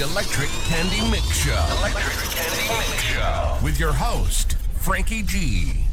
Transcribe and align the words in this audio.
The 0.00 0.06
Electric 0.06 0.48
Candy 0.64 1.10
Mix 1.10 1.26
Show. 1.36 1.66
Electric 1.80 2.30
Candy 2.30 2.68
Mix 2.74 3.02
Show. 3.02 3.58
With 3.62 3.78
your 3.78 3.92
host, 3.92 4.56
Frankie 4.76 5.22
G. 5.22 5.84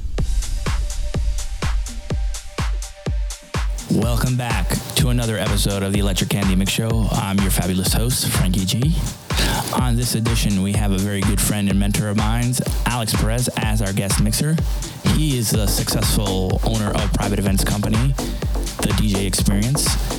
Welcome 3.92 4.38
back 4.38 4.70
to 4.96 5.10
another 5.10 5.38
episode 5.38 5.84
of 5.84 5.92
the 5.92 6.00
Electric 6.00 6.30
Candy 6.30 6.56
Mix 6.56 6.72
Show. 6.72 7.10
I'm 7.12 7.38
your 7.40 7.52
fabulous 7.52 7.92
host, 7.92 8.30
Frankie 8.30 8.64
G. 8.64 8.96
On 9.82 9.98
this 9.98 10.16
edition, 10.16 10.64
we 10.64 10.72
have 10.72 10.94
a 10.94 10.98
very 10.98 11.20
good 11.20 11.42
friend 11.42 11.70
and 11.70 11.78
mentor 11.78 12.08
of 12.08 12.16
mine, 12.16 12.54
Alex 12.86 13.14
Perez, 13.14 13.50
as 13.58 13.82
our 13.82 13.92
guest 13.92 14.24
mixer. 14.24 14.56
He 15.16 15.38
is 15.38 15.54
a 15.54 15.68
successful 15.68 16.62
owner 16.64 16.92
of 16.92 17.12
private 17.12 17.40
events 17.40 17.66
company, 17.66 18.14
the 18.78 18.94
DJ 18.96 19.28
Experience 19.28 20.17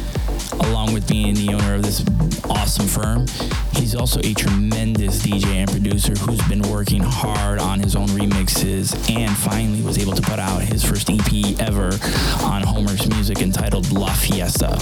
along 0.61 0.93
with 0.93 1.09
being 1.09 1.35
the 1.35 1.53
owner 1.55 1.75
of 1.75 1.83
this 1.83 2.05
awesome 2.51 2.87
firm. 2.87 3.27
He's 3.73 3.95
also 3.95 4.21
a 4.21 4.35
tremendous 4.35 5.23
DJ 5.23 5.47
and 5.47 5.71
producer 5.71 6.12
who's 6.15 6.41
been 6.48 6.62
working 6.62 7.03
hard 7.03 7.59
on 7.59 7.81
his 7.81 7.97
own 7.97 8.09
remixes 8.09 8.95
and 9.11 9.37
finally 9.37 9.83
was 9.83 9.98
able 9.98 10.12
to 10.12 10.23
put 10.23 10.39
out 10.39 10.62
his 10.62 10.84
first 10.84 11.09
EP 11.11 11.61
ever 11.61 11.87
on 12.45 12.62
Homewerx 12.62 13.09
music 13.09 13.41
entitled 13.41 13.91
La 13.93 14.12
Fiesta. 14.12 14.79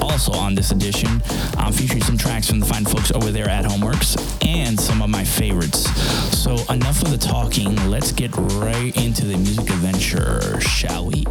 Also 0.00 0.32
on 0.32 0.54
this 0.54 0.70
edition, 0.70 1.22
I'm 1.56 1.72
featuring 1.72 2.02
some 2.02 2.16
tracks 2.16 2.48
from 2.48 2.60
the 2.60 2.66
fine 2.66 2.84
folks 2.84 3.10
over 3.12 3.30
there 3.30 3.48
at 3.48 3.64
Homewerx 3.64 4.46
and 4.46 4.78
some 4.78 5.02
of 5.02 5.10
my 5.10 5.24
favorites. 5.24 5.90
So 6.38 6.56
enough 6.72 7.02
of 7.02 7.10
the 7.10 7.18
talking, 7.18 7.74
let's 7.90 8.12
get 8.12 8.34
right 8.36 8.96
into 8.96 9.26
the 9.26 9.36
music 9.36 9.70
adventure, 9.70 10.60
shall 10.60 11.06
we? 11.06 11.24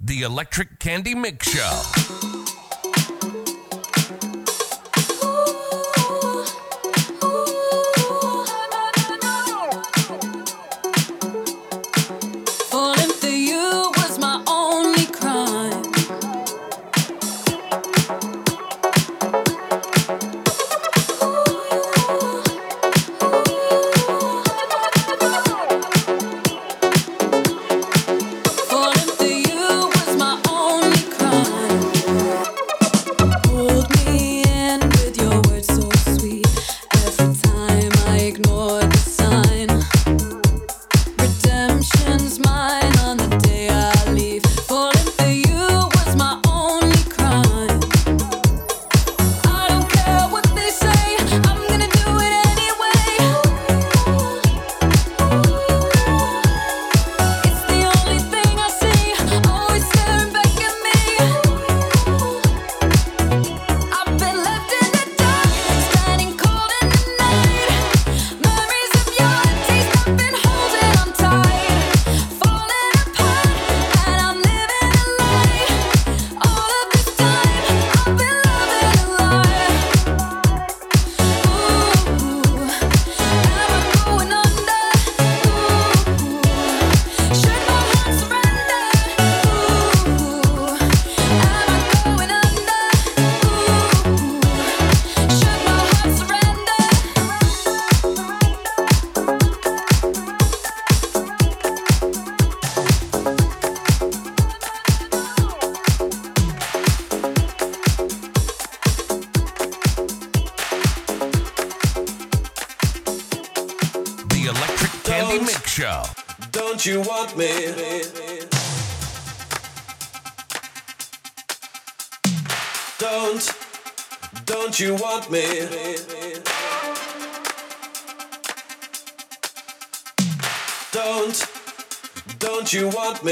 The 0.00 0.22
Electric 0.22 0.78
Candy 0.78 1.14
Mix 1.14 1.50
Show. 1.50 2.35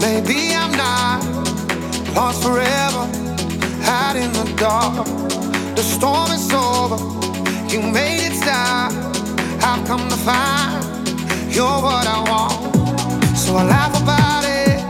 Maybe 0.00 0.54
I'm 0.54 0.72
not 0.72 1.22
lost 2.14 2.42
forever, 2.42 3.04
out 3.84 4.16
in 4.16 4.32
the 4.32 4.50
dark. 4.56 5.04
The 5.76 5.82
storm 5.82 6.30
is 6.32 6.50
over, 6.52 6.96
you 7.68 7.82
made 7.82 8.22
it 8.28 8.34
stop. 8.34 8.92
I've 9.62 9.86
come 9.86 10.08
to 10.08 10.16
find 10.16 10.82
you're 11.54 11.82
what 11.82 12.06
I 12.06 12.18
want. 12.30 13.36
So 13.36 13.56
I 13.56 13.64
laugh 13.64 13.94
about 14.02 14.44
it, 14.44 14.80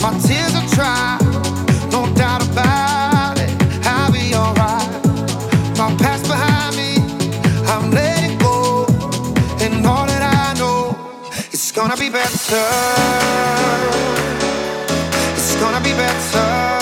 my 0.00 0.12
tears 0.20 0.54
are 0.54 0.68
dry, 0.76 1.18
no 1.90 2.06
doubt 2.14 2.42
about 2.48 3.38
it. 3.38 3.50
I'll 3.84 4.12
be 4.12 4.32
alright. 4.32 4.88
My 5.76 5.92
past 5.96 6.28
behind 6.28 6.76
me, 6.76 7.02
I'm 7.66 7.90
letting 7.90 8.38
go, 8.38 8.86
and 9.60 9.84
all 9.84 10.06
that 10.06 10.22
I 10.22 10.58
know, 10.58 10.96
it's 11.50 11.72
gonna 11.72 11.96
be 11.96 12.10
better 12.10 14.01
better 15.94 16.81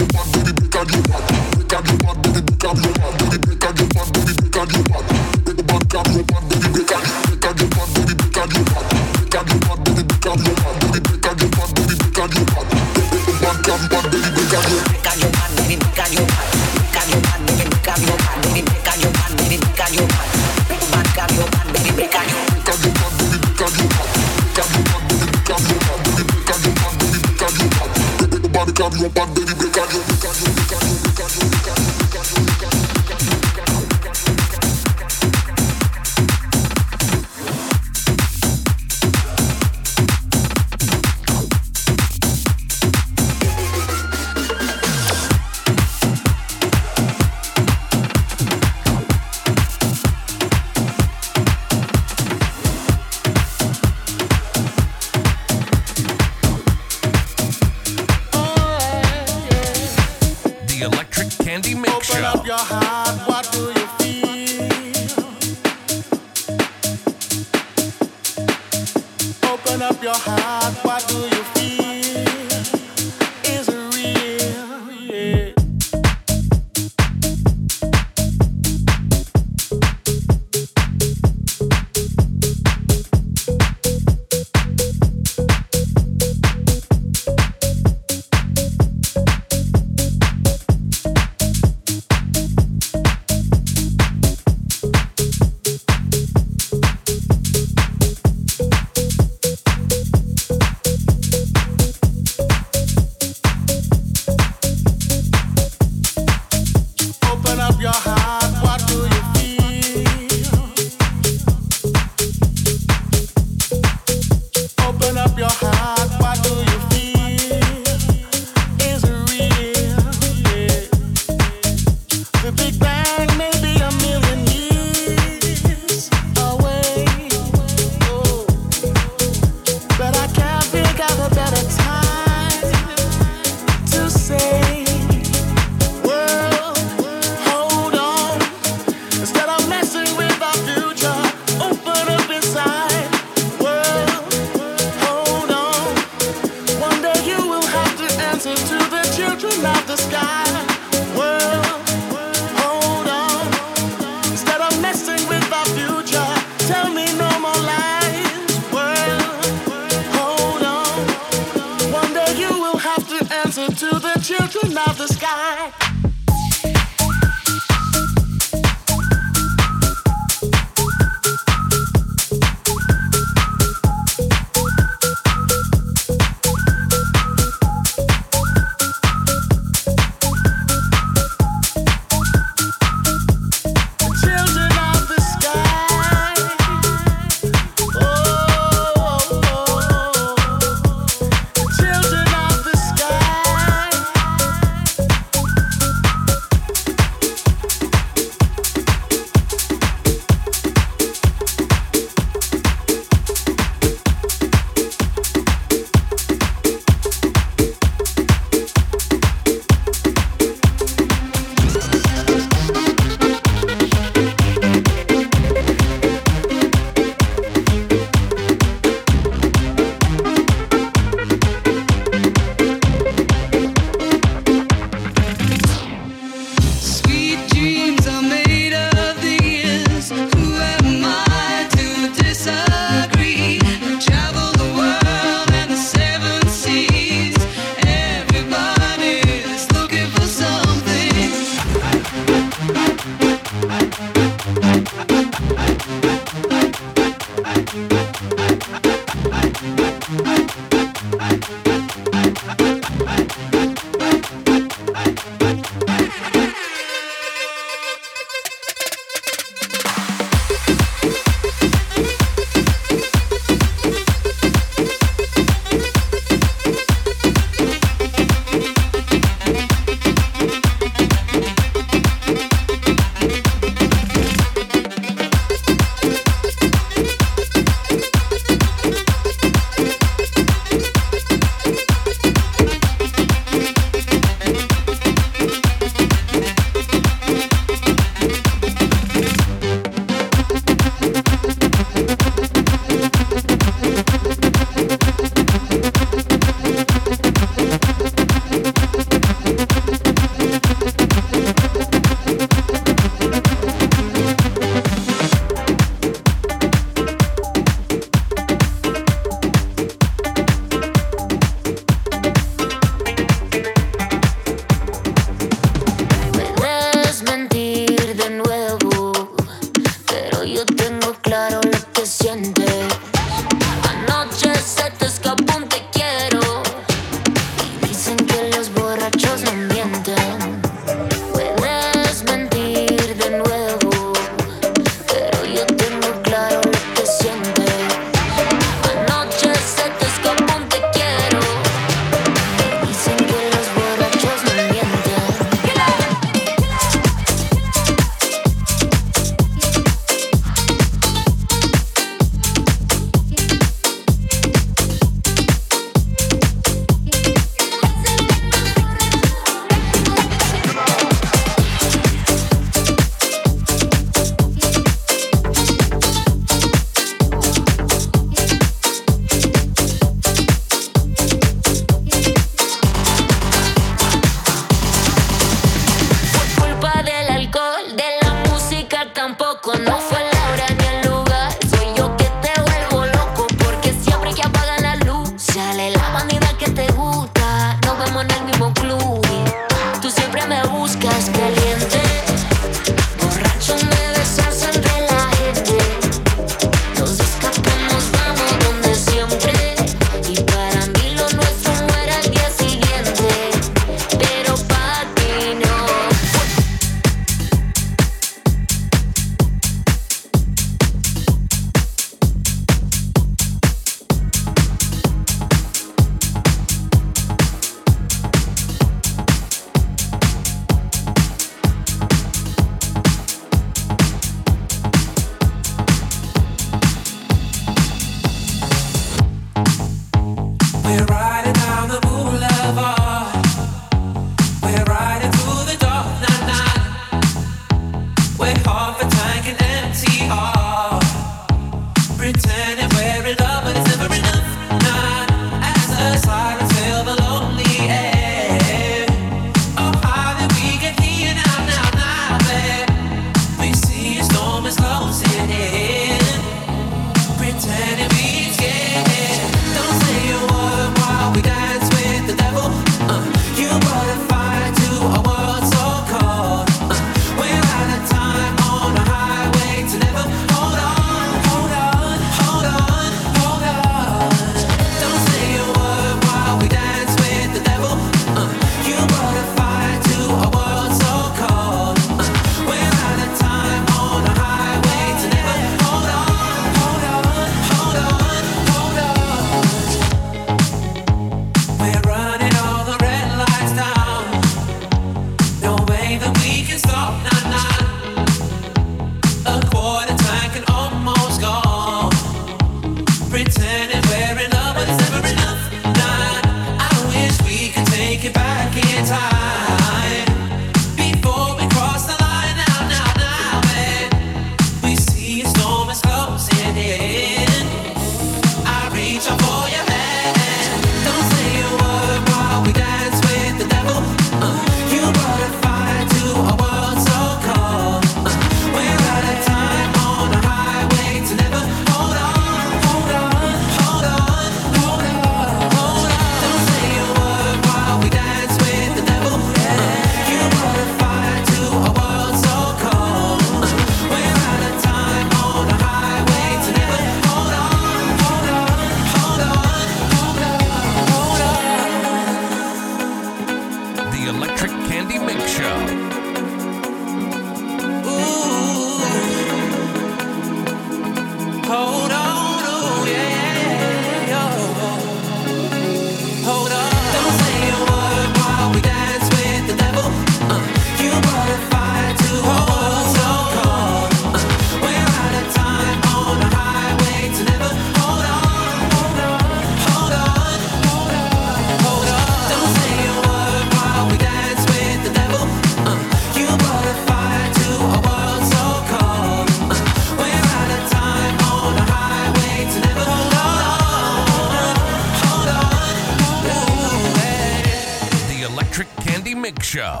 Show. 599.68 600.00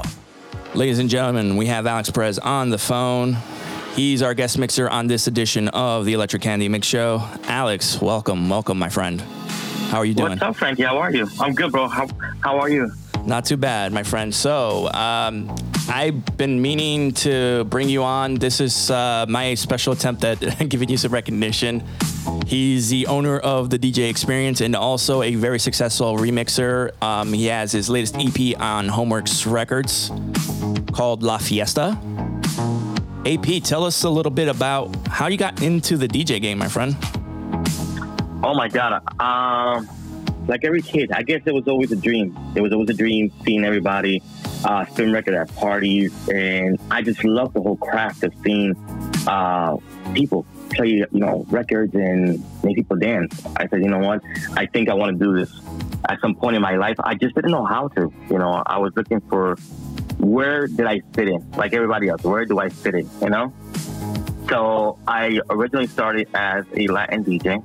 Ladies 0.72 0.98
and 0.98 1.10
gentlemen, 1.10 1.58
we 1.58 1.66
have 1.66 1.86
Alex 1.86 2.08
Perez 2.08 2.38
on 2.38 2.70
the 2.70 2.78
phone. 2.78 3.36
He's 3.94 4.22
our 4.22 4.32
guest 4.32 4.56
mixer 4.56 4.88
on 4.88 5.08
this 5.08 5.26
edition 5.26 5.68
of 5.68 6.06
the 6.06 6.14
Electric 6.14 6.40
Candy 6.40 6.70
Mix 6.70 6.86
Show. 6.86 7.22
Alex, 7.44 8.00
welcome, 8.00 8.48
welcome, 8.48 8.78
my 8.78 8.88
friend. 8.88 9.20
How 9.90 9.98
are 9.98 10.06
you 10.06 10.14
doing? 10.14 10.30
What's 10.30 10.40
up, 10.40 10.56
Frankie? 10.56 10.84
How 10.84 10.96
are 10.96 11.12
you? 11.12 11.28
I'm 11.38 11.52
good, 11.52 11.70
bro. 11.70 11.86
How 11.86 12.08
how 12.40 12.58
are 12.58 12.70
you? 12.70 12.90
Not 13.26 13.44
too 13.44 13.58
bad, 13.58 13.92
my 13.92 14.04
friend. 14.04 14.34
So, 14.34 14.90
um, 14.92 15.54
I've 15.90 16.24
been 16.38 16.62
meaning 16.62 17.12
to 17.24 17.64
bring 17.64 17.90
you 17.90 18.02
on. 18.04 18.36
This 18.36 18.62
is 18.62 18.90
uh, 18.90 19.26
my 19.28 19.54
special 19.54 19.92
attempt 19.92 20.24
at 20.24 20.40
giving 20.70 20.88
you 20.88 20.96
some 20.96 21.12
recognition. 21.12 21.82
He's 22.48 22.88
the 22.88 23.06
owner 23.08 23.38
of 23.38 23.68
the 23.68 23.78
DJ 23.78 24.08
Experience 24.08 24.62
and 24.62 24.74
also 24.74 25.20
a 25.20 25.34
very 25.34 25.58
successful 25.58 26.16
remixer. 26.16 26.90
Um, 27.02 27.30
he 27.34 27.44
has 27.44 27.72
his 27.72 27.90
latest 27.90 28.16
EP 28.16 28.58
on 28.58 28.88
Homewerx 28.88 29.44
Records 29.44 30.10
called 30.94 31.22
La 31.22 31.36
Fiesta. 31.36 31.98
AP, 33.26 33.62
tell 33.62 33.84
us 33.84 34.02
a 34.04 34.08
little 34.08 34.32
bit 34.32 34.48
about 34.48 34.96
how 35.08 35.26
you 35.26 35.36
got 35.36 35.60
into 35.60 35.98
the 35.98 36.08
DJ 36.08 36.40
game, 36.40 36.56
my 36.56 36.68
friend. 36.68 36.96
Oh 38.42 38.54
my 38.54 38.68
god. 38.68 39.02
Um, 39.20 39.86
like 40.46 40.64
every 40.64 40.80
kid, 40.80 41.12
I 41.12 41.24
guess 41.24 41.42
it 41.44 41.52
was 41.52 41.68
always 41.68 41.92
a 41.92 41.96
dream. 41.96 42.34
It 42.56 42.62
was 42.62 42.72
always 42.72 42.88
a 42.88 42.94
dream 42.94 43.30
seeing 43.44 43.62
everybody 43.62 44.22
uh, 44.64 44.86
spin 44.86 45.12
record 45.12 45.34
at 45.34 45.54
parties, 45.54 46.14
and 46.30 46.80
I 46.90 47.02
just 47.02 47.22
love 47.24 47.52
the 47.52 47.60
whole 47.60 47.76
craft 47.76 48.22
of 48.22 48.32
seeing 48.42 48.74
uh, 49.26 49.76
people 50.14 50.46
play, 50.78 50.88
you 50.88 51.06
know, 51.12 51.44
records 51.50 51.94
and 51.94 52.42
make 52.64 52.76
people 52.76 52.96
dance. 52.96 53.44
I 53.56 53.66
said, 53.68 53.80
you 53.82 53.88
know 53.88 53.98
what? 53.98 54.22
I 54.56 54.66
think 54.66 54.88
I 54.88 54.94
want 54.94 55.18
to 55.18 55.24
do 55.24 55.36
this. 55.36 55.52
At 56.08 56.20
some 56.20 56.34
point 56.34 56.56
in 56.56 56.62
my 56.62 56.76
life, 56.76 56.96
I 57.00 57.14
just 57.14 57.34
didn't 57.34 57.50
know 57.50 57.64
how 57.64 57.88
to. 57.88 58.12
You 58.30 58.38
know, 58.38 58.62
I 58.64 58.78
was 58.78 58.92
looking 58.96 59.20
for 59.22 59.56
where 60.18 60.66
did 60.66 60.86
I 60.86 61.00
fit 61.12 61.28
in, 61.28 61.50
like 61.52 61.74
everybody 61.74 62.08
else. 62.08 62.22
Where 62.22 62.44
do 62.44 62.58
I 62.58 62.68
fit 62.68 62.94
in? 62.94 63.10
You 63.20 63.30
know. 63.30 63.52
So 64.48 64.98
I 65.06 65.40
originally 65.50 65.88
started 65.88 66.28
as 66.32 66.64
a 66.74 66.86
Latin 66.86 67.24
DJ, 67.24 67.62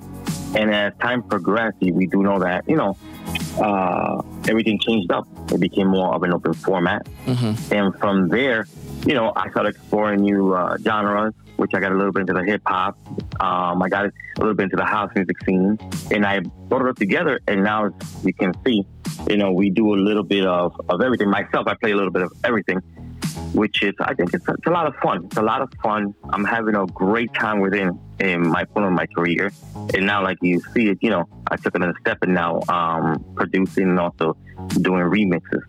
and 0.56 0.74
as 0.74 0.94
time 1.00 1.24
progressed, 1.24 1.78
we 1.80 2.08
do 2.08 2.24
know 2.24 2.40
that 2.40 2.68
you 2.68 2.76
know 2.76 2.98
uh, 3.62 4.22
everything 4.50 4.80
changed 4.80 5.12
up. 5.12 5.26
It 5.52 5.60
became 5.62 5.88
more 5.88 6.14
of 6.14 6.24
an 6.24 6.34
open 6.34 6.54
format, 6.54 7.08
and 7.72 7.96
from 8.00 8.28
there, 8.28 8.68
you 9.06 9.14
know, 9.14 9.32
I 9.36 9.50
started 9.52 9.76
exploring 9.76 10.22
new 10.22 10.54
uh, 10.54 10.78
genres, 10.80 11.34
which 11.64 11.74
I 11.74 11.80
got 11.80 11.94
a 11.94 11.96
little 11.96 12.12
bit 12.12 12.22
into 12.22 12.34
the 12.34 12.44
hip 12.44 12.62
hop. 12.66 12.98
Um, 13.40 13.82
I 13.82 13.88
got 13.88 14.06
a 14.06 14.12
little 14.38 14.54
bit 14.54 14.64
into 14.64 14.76
the 14.76 14.84
house 14.84 15.10
music 15.16 15.38
scene, 15.46 15.80
and 16.12 16.26
I 16.26 16.42
brought 16.42 16.82
it 16.82 16.90
up 16.90 16.98
together. 16.98 17.40
And 17.48 17.64
now, 17.64 17.92
you 18.22 18.34
can 18.34 18.54
see, 18.66 18.86
you 19.30 19.38
know, 19.38 19.54
we 19.54 19.70
do 19.70 19.94
a 19.94 20.00
little 20.08 20.24
bit 20.24 20.46
of, 20.46 20.80
of 20.90 21.02
everything. 21.02 21.30
Myself, 21.30 21.68
I 21.68 21.76
play 21.76 21.92
a 21.92 21.96
little 21.96 22.12
bit 22.12 22.24
of 22.24 22.34
everything 22.44 22.82
which 23.54 23.84
is 23.84 23.94
I 24.00 24.16
think 24.16 24.34
it's 24.34 24.48
it's 24.48 24.66
a 24.66 24.72
lot 24.72 24.88
of 24.88 24.96
fun. 24.96 25.26
It's 25.26 25.38
a 25.38 25.42
lot 25.42 25.62
of 25.62 25.72
fun. 25.82 26.14
I'm 26.32 26.44
having 26.44 26.76
a 26.76 26.86
great 26.88 27.34
time 27.34 27.60
within 27.60 28.00
in 28.20 28.48
my 28.48 28.64
point 28.64 28.86
of 28.86 28.94
my 28.94 29.06
career, 29.08 29.52
and 29.94 30.06
now 30.06 30.24
like 30.24 30.38
you 30.42 30.62
see 30.74 30.90
it, 30.90 31.00
you 31.02 31.10
know, 31.10 31.28
I 31.48 31.58
took 31.58 31.76
another 31.76 31.96
step 32.02 32.20
and 32.22 32.34
now 32.34 32.62
um, 32.70 33.24
producing 33.36 33.90
and 33.90 34.00
also 34.00 34.38
doing 34.82 35.04
remixes. 35.04 35.62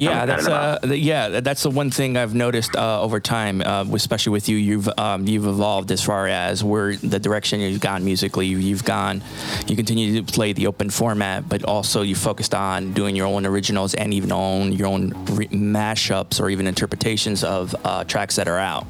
Yeah, 0.00 0.26
that's 0.26 0.46
uh, 0.46 0.78
about. 0.78 0.82
th- 0.82 1.00
yeah, 1.00 1.40
that's 1.40 1.62
the 1.62 1.70
one 1.70 1.90
thing 1.90 2.16
I've 2.16 2.34
noticed 2.34 2.74
uh, 2.74 3.02
over 3.02 3.20
time, 3.20 3.60
uh, 3.60 3.84
especially 3.92 4.32
with 4.32 4.48
you. 4.48 4.56
You've 4.56 4.88
um, 4.98 5.26
you've 5.26 5.46
evolved 5.46 5.90
as 5.90 6.02
far 6.02 6.26
as 6.26 6.64
where 6.64 6.96
the 6.96 7.18
direction 7.18 7.60
you've 7.60 7.80
gone 7.80 8.04
musically. 8.04 8.46
You've 8.46 8.84
gone, 8.84 9.22
you 9.66 9.76
continue 9.76 10.22
to 10.22 10.32
play 10.32 10.52
the 10.52 10.66
open 10.66 10.90
format, 10.90 11.48
but 11.48 11.64
also 11.64 12.02
you 12.02 12.14
focused 12.14 12.54
on 12.54 12.92
doing 12.92 13.14
your 13.14 13.26
own 13.26 13.46
originals 13.46 13.94
and 13.94 14.14
even 14.14 14.32
own 14.32 14.72
your 14.72 14.88
own 14.88 15.10
re- 15.26 15.48
mashups 15.48 16.40
or 16.40 16.50
even 16.50 16.66
interpretations 16.66 17.44
of 17.44 17.74
uh, 17.84 18.04
tracks 18.04 18.36
that 18.36 18.48
are 18.48 18.58
out. 18.58 18.86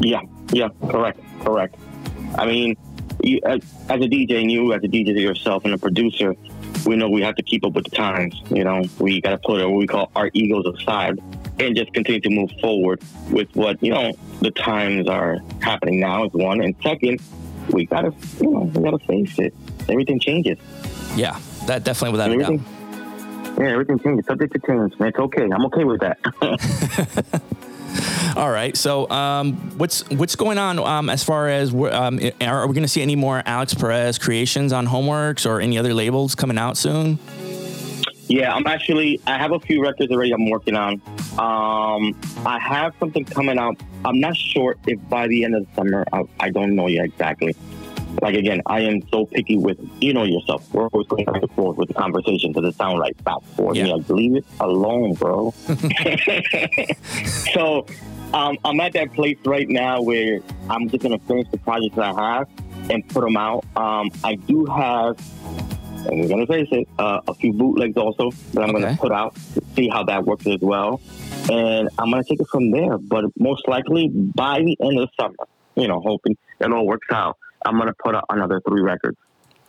Yeah, 0.00 0.22
yeah, 0.52 0.68
correct, 0.88 1.20
correct. 1.42 1.76
I 2.36 2.46
mean, 2.46 2.76
you, 3.22 3.40
as, 3.44 3.60
as 3.88 4.00
a 4.00 4.08
DJ, 4.08 4.40
and 4.40 4.50
you 4.50 4.72
as 4.72 4.82
a 4.82 4.88
DJ 4.88 5.20
yourself 5.20 5.64
and 5.64 5.74
a 5.74 5.78
producer, 5.78 6.34
we 6.86 6.96
know 6.96 7.08
we 7.08 7.22
have 7.22 7.36
to 7.36 7.42
keep 7.42 7.64
up 7.64 7.72
with 7.72 7.84
the 7.84 7.90
times. 7.90 8.40
You 8.50 8.64
know, 8.64 8.84
we 8.98 9.20
got 9.20 9.30
to 9.30 9.38
put 9.38 9.62
what 9.62 9.76
we 9.76 9.86
call 9.86 10.10
our 10.16 10.30
egos 10.32 10.66
aside 10.66 11.18
and 11.60 11.76
just 11.76 11.92
continue 11.92 12.20
to 12.20 12.30
move 12.30 12.50
forward 12.60 13.02
with 13.30 13.54
what 13.54 13.82
you 13.82 13.92
know 13.92 14.12
the 14.40 14.50
times 14.50 15.08
are 15.08 15.38
happening 15.60 16.00
now. 16.00 16.24
Is 16.24 16.32
one, 16.32 16.62
and 16.62 16.74
second, 16.82 17.20
we 17.70 17.86
gotta 17.86 18.12
you 18.40 18.50
know 18.50 18.60
we 18.60 18.82
gotta 18.82 18.98
face 19.00 19.38
it. 19.38 19.54
Everything 19.88 20.18
changes. 20.18 20.58
Yeah, 21.14 21.38
that 21.66 21.84
definitely 21.84 22.12
without 22.12 22.30
a 22.30 22.38
doubt. 22.38 23.58
Yeah, 23.58 23.72
everything 23.72 23.98
changes. 23.98 24.26
Subject 24.26 24.52
to 24.54 24.58
change, 24.60 24.98
man. 24.98 25.08
It's 25.10 25.18
okay. 25.18 25.42
I'm 25.42 25.66
okay 25.66 25.84
with 25.84 26.00
that. 26.00 26.18
All 28.36 28.50
right. 28.50 28.76
So, 28.76 29.08
um, 29.10 29.54
what's 29.78 30.08
what's 30.10 30.36
going 30.36 30.58
on 30.58 30.78
um, 30.78 31.10
as 31.10 31.24
far 31.24 31.48
as 31.48 31.74
um, 31.74 32.20
are 32.40 32.66
we 32.66 32.74
going 32.74 32.82
to 32.82 32.88
see 32.88 33.02
any 33.02 33.16
more 33.16 33.42
Alex 33.46 33.74
Perez 33.74 34.18
creations 34.18 34.72
on 34.72 34.86
Homewerx 34.86 35.48
or 35.48 35.60
any 35.60 35.78
other 35.78 35.94
labels 35.94 36.34
coming 36.34 36.58
out 36.58 36.76
soon? 36.76 37.18
Yeah, 38.28 38.54
I'm 38.54 38.64
actually. 38.68 39.20
I 39.26 39.38
have 39.38 39.50
a 39.50 39.58
few 39.58 39.82
records 39.82 40.12
already. 40.12 40.30
I'm 40.30 40.48
working 40.48 40.76
on. 40.76 41.02
Um, 41.36 42.16
I 42.46 42.60
have 42.60 42.94
something 43.00 43.24
coming 43.24 43.58
out. 43.58 43.76
I'm 44.04 44.20
not 44.20 44.36
sure 44.36 44.76
if 44.86 45.00
by 45.08 45.26
the 45.26 45.44
end 45.44 45.56
of 45.56 45.66
the 45.66 45.74
summer. 45.74 46.04
I, 46.12 46.22
I 46.38 46.50
don't 46.50 46.76
know 46.76 46.86
yet 46.86 47.06
exactly. 47.06 47.56
Like 48.20 48.34
again, 48.36 48.60
I 48.66 48.80
am 48.80 49.00
so 49.08 49.26
picky 49.26 49.56
with 49.56 49.78
you 50.00 50.12
know 50.12 50.24
yourself. 50.24 50.72
We're 50.72 50.88
always 50.88 51.06
going 51.08 51.24
back 51.24 51.42
and 51.42 51.50
forth 51.52 51.76
with 51.78 51.88
the 51.88 51.94
conversation 51.94 52.52
because 52.52 52.72
it 52.74 52.76
sounds 52.76 52.98
like 52.98 53.22
back 53.24 53.36
and 53.42 53.56
forth. 53.56 53.76
Yeah. 53.76 53.86
Yeah, 53.86 53.94
leave 54.08 54.36
it 54.36 54.44
alone, 54.60 55.14
bro. 55.14 55.52
so 57.54 57.86
um, 58.34 58.58
I'm 58.64 58.80
at 58.80 58.92
that 58.92 59.12
place 59.14 59.38
right 59.44 59.68
now 59.68 60.02
where 60.02 60.40
I'm 60.68 60.88
just 60.88 61.02
gonna 61.02 61.18
finish 61.20 61.46
the 61.50 61.58
projects 61.58 61.96
that 61.96 62.14
I 62.14 62.36
have 62.38 62.48
and 62.90 63.06
put 63.08 63.22
them 63.22 63.36
out. 63.36 63.64
Um, 63.76 64.10
I 64.24 64.34
do 64.36 64.66
have 64.66 65.18
and 66.06 66.18
we're 66.20 66.28
gonna 66.28 66.46
face 66.46 66.68
it, 66.72 66.88
uh, 66.98 67.20
a 67.28 67.34
few 67.34 67.52
bootlegs 67.52 67.96
also 67.96 68.30
that 68.54 68.62
I'm 68.62 68.70
Okay. 68.74 68.84
gonna 68.84 68.96
put 68.96 69.12
out 69.12 69.34
to 69.54 69.62
see 69.76 69.88
how 69.88 70.02
that 70.04 70.24
works 70.24 70.46
as 70.46 70.60
well. 70.60 71.00
And 71.50 71.88
I'm 71.98 72.10
gonna 72.10 72.24
take 72.24 72.40
it 72.40 72.48
from 72.48 72.70
there. 72.70 72.96
But 72.98 73.24
most 73.38 73.66
likely 73.68 74.08
by 74.08 74.62
the 74.62 74.76
end 74.80 74.98
of 74.98 75.08
the 75.08 75.22
summer, 75.22 75.34
you 75.74 75.88
know, 75.88 76.00
hoping 76.00 76.36
it 76.60 76.72
all 76.72 76.86
works 76.86 77.08
out, 77.12 77.36
I'm 77.64 77.78
gonna 77.78 77.94
put 78.02 78.14
out 78.14 78.24
another 78.30 78.60
three 78.66 78.80
records. 78.80 79.18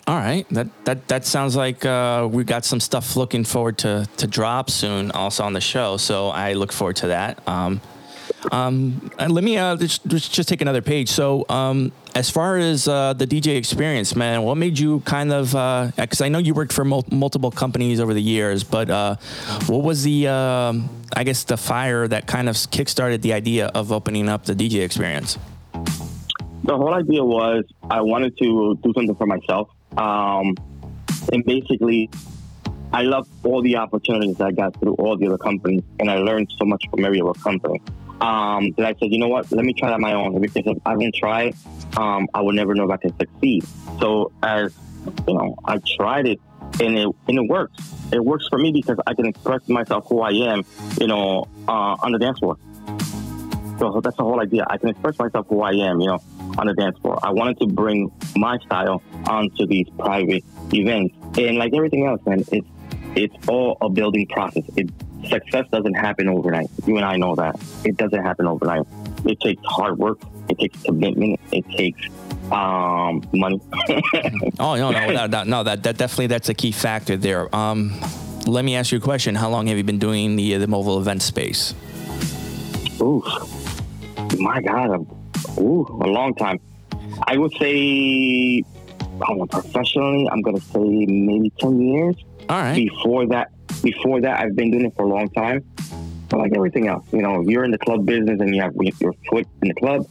All 0.08 0.18
right, 0.18 0.48
that 0.50 0.68
that 0.86 1.08
that 1.10 1.26
sounds 1.26 1.56
like 1.56 1.86
uh, 1.86 2.28
we 2.30 2.44
got 2.44 2.66
some 2.66 2.80
stuff 2.80 3.16
looking 3.16 3.44
forward 3.44 3.78
to 3.80 4.08
to 4.18 4.28
drop 4.28 4.70
soon, 4.70 5.12
also 5.12 5.44
on 5.44 5.54
the 5.54 5.62
show. 5.62 5.98
So 5.98 6.30
I 6.30 6.54
look 6.54 6.72
forward 6.72 6.96
to 6.98 7.08
that. 7.08 7.48
Um, 7.48 7.82
um, 8.52 9.12
and 9.20 9.34
let 9.34 9.44
me 9.44 9.58
uh, 9.58 9.76
just, 9.76 10.06
just 10.08 10.48
take 10.48 10.62
another 10.62 10.82
page. 10.82 11.10
So 11.10 11.46
um, 11.50 11.92
as 12.16 12.30
far 12.30 12.58
as 12.58 12.88
uh, 12.88 13.14
the 13.14 13.28
DJ 13.28 13.58
experience, 13.58 14.16
man, 14.16 14.44
what 14.44 14.56
made 14.56 14.80
you 14.80 15.02
kind 15.02 15.32
of? 15.32 15.52
Because 15.96 16.22
I 16.22 16.30
know 16.30 16.40
you 16.40 16.54
worked 16.54 16.74
for 16.74 16.86
mul- 16.86 17.06
multiple 17.12 17.52
companies 17.52 18.00
over 18.00 18.14
the 18.14 18.22
years, 18.22 18.64
but 18.64 18.90
uh, 18.90 19.16
what 19.68 19.84
was 19.84 20.04
the? 20.04 20.28
Um, 20.28 20.90
I 21.16 21.24
guess 21.24 21.44
the 21.44 21.58
fire 21.58 22.08
that 22.08 22.26
kind 22.26 22.48
of 22.48 22.56
kickstarted 22.56 23.22
the 23.22 23.34
idea 23.34 23.68
of 23.68 23.92
opening 23.92 24.30
up 24.30 24.46
the 24.46 24.56
DJ 24.56 24.84
experience. 24.84 25.38
The 26.64 26.78
whole 26.78 26.94
idea 26.94 27.24
was 27.24 27.64
I 27.90 28.02
wanted 28.02 28.38
to 28.38 28.78
do 28.82 28.94
something 28.94 29.16
for 29.16 29.26
myself. 29.26 29.70
Um, 29.98 30.56
and 31.32 31.44
basically, 31.46 32.10
I 32.94 33.04
love 33.04 33.28
all 33.44 33.62
the 33.62 33.78
opportunities 33.78 34.40
I 34.42 34.52
got 34.52 34.80
through 34.80 34.94
all 34.96 35.18
the 35.18 35.28
other 35.28 35.38
companies, 35.38 35.84
and 36.00 36.10
I 36.10 36.18
learned 36.18 36.52
so 36.58 36.66
much 36.66 36.84
from 36.90 37.06
every 37.06 37.22
other 37.22 37.34
company. 37.40 37.82
Um, 38.22 38.72
that 38.78 38.86
I 38.86 38.94
said, 39.00 39.12
you 39.12 39.18
know 39.18 39.28
what, 39.28 39.52
let 39.52 39.66
me 39.66 39.74
try 39.74 39.90
that 39.90 40.00
my 40.00 40.14
own 40.14 40.40
because 40.40 40.64
if 40.68 40.78
I 40.86 40.94
don't 40.94 41.16
try 41.16 41.54
um, 41.98 42.28
I 42.34 42.42
will 42.42 42.54
never 42.54 42.74
know 42.76 42.86
if 42.86 42.92
I 42.92 42.98
can 42.98 43.18
succeed. 43.18 43.66
So 44.00 44.32
as 44.44 44.74
you 45.28 45.34
know, 45.34 45.56
I 45.66 45.80
tried 45.98 46.28
it, 46.28 46.40
and 46.80 46.98
it 46.98 47.08
and 47.28 47.40
it 47.40 47.50
works. 47.50 47.78
It 48.12 48.24
works 48.24 48.48
for 48.50 48.60
me 48.60 48.72
because 48.72 48.98
I 49.08 49.14
can 49.14 49.26
express 49.26 49.68
myself 49.68 50.06
who 50.08 50.22
I 50.22 50.32
am, 50.32 50.64
you 51.00 51.08
know, 51.08 51.48
uh, 51.68 51.96
on 52.02 52.12
the 52.12 52.20
dance 52.20 52.40
floor. 52.40 52.58
So 53.80 54.00
that's 54.02 54.18
the 54.18 54.24
whole 54.24 54.40
idea. 54.40 54.66
I 54.70 54.78
can 54.78 54.90
express 54.90 55.18
myself 55.18 55.48
who 55.50 55.62
I 55.62 55.72
am, 55.72 56.02
you 56.02 56.08
know, 56.08 56.20
on 56.58 56.68
the 56.68 56.74
dance 56.74 56.98
floor. 57.00 57.20
I 57.24 57.32
wanted 57.32 57.60
to 57.60 57.68
bring 57.68 58.12
my 58.36 58.58
style 58.60 59.02
onto 59.26 59.66
these 59.66 59.88
private 59.98 60.44
events. 60.74 61.16
And 61.38 61.58
like 61.58 61.74
everything 61.74 62.06
else, 62.06 62.22
man, 62.26 62.44
it's 62.52 62.68
it's 63.16 63.48
all 63.48 63.78
a 63.82 63.90
building 63.90 64.28
process. 64.28 64.64
It 64.76 64.90
success 65.28 65.66
doesn't 65.72 65.94
happen 65.94 66.28
overnight. 66.28 66.70
You 66.86 66.98
and 66.98 67.06
I 67.06 67.18
know 67.18 67.36
that. 67.36 67.60
It 67.84 67.98
doesn't 67.98 68.22
happen 68.24 68.48
overnight. 68.48 68.86
It 69.26 69.40
takes 69.40 69.62
hard 69.66 69.98
work, 69.98 70.20
it 70.50 70.58
takes 70.58 70.82
commitment, 70.84 71.40
it 71.52 71.70
takes 71.72 72.02
um 72.52 73.24
money. 73.34 73.62
Oh 74.60 74.76
no, 74.76 74.92
no, 74.92 75.12
no, 75.12 75.26
no, 75.28 75.44
no, 75.44 75.64
that 75.64 75.84
that 75.84 75.98
definitely 75.98 76.28
that's 76.28 76.50
a 76.50 76.54
key 76.54 76.72
factor 76.72 77.18
there. 77.18 77.54
Um, 77.56 78.00
let 78.48 78.66
me 78.66 78.76
ask 78.76 78.92
you 78.92 78.98
a 78.98 79.02
question. 79.02 79.36
How 79.36 79.50
long 79.50 79.68
have 79.68 79.78
you 79.78 79.84
been 79.84 80.00
doing 80.00 80.36
the 80.36 80.58
the 80.58 80.68
mobile 80.68 81.00
event 81.00 81.22
space? 81.22 81.74
Oof. 83.02 83.26
My 84.40 84.62
God, 84.62 85.06
ooh, 85.62 86.00
a 86.02 86.08
long 86.08 86.34
time. 86.36 86.60
I 87.28 87.38
would 87.38 87.54
say, 87.58 88.64
professionally, 89.50 90.28
I'm 90.32 90.42
gonna 90.42 90.60
say 90.60 90.80
maybe 90.80 91.52
ten 91.60 91.80
years. 91.82 92.16
All 92.50 92.60
right. 92.60 92.76
Before 92.76 93.28
that, 93.28 93.50
before 93.84 94.22
that, 94.22 94.40
I've 94.40 94.56
been 94.56 94.72
doing 94.72 94.86
it 94.86 94.94
for 94.96 95.06
a 95.06 95.10
long 95.10 95.30
time. 95.30 95.64
But 96.30 96.40
like 96.40 96.54
everything 96.56 96.88
else, 96.88 97.06
you 97.12 97.22
know, 97.22 97.42
you're 97.42 97.66
in 97.66 97.72
the 97.72 97.78
club 97.78 98.06
business 98.06 98.40
and 98.40 98.56
you 98.56 98.62
have 98.62 98.74
your 98.76 99.14
foot 99.30 99.46
in 99.62 99.68
the 99.68 99.74
club, 99.74 100.06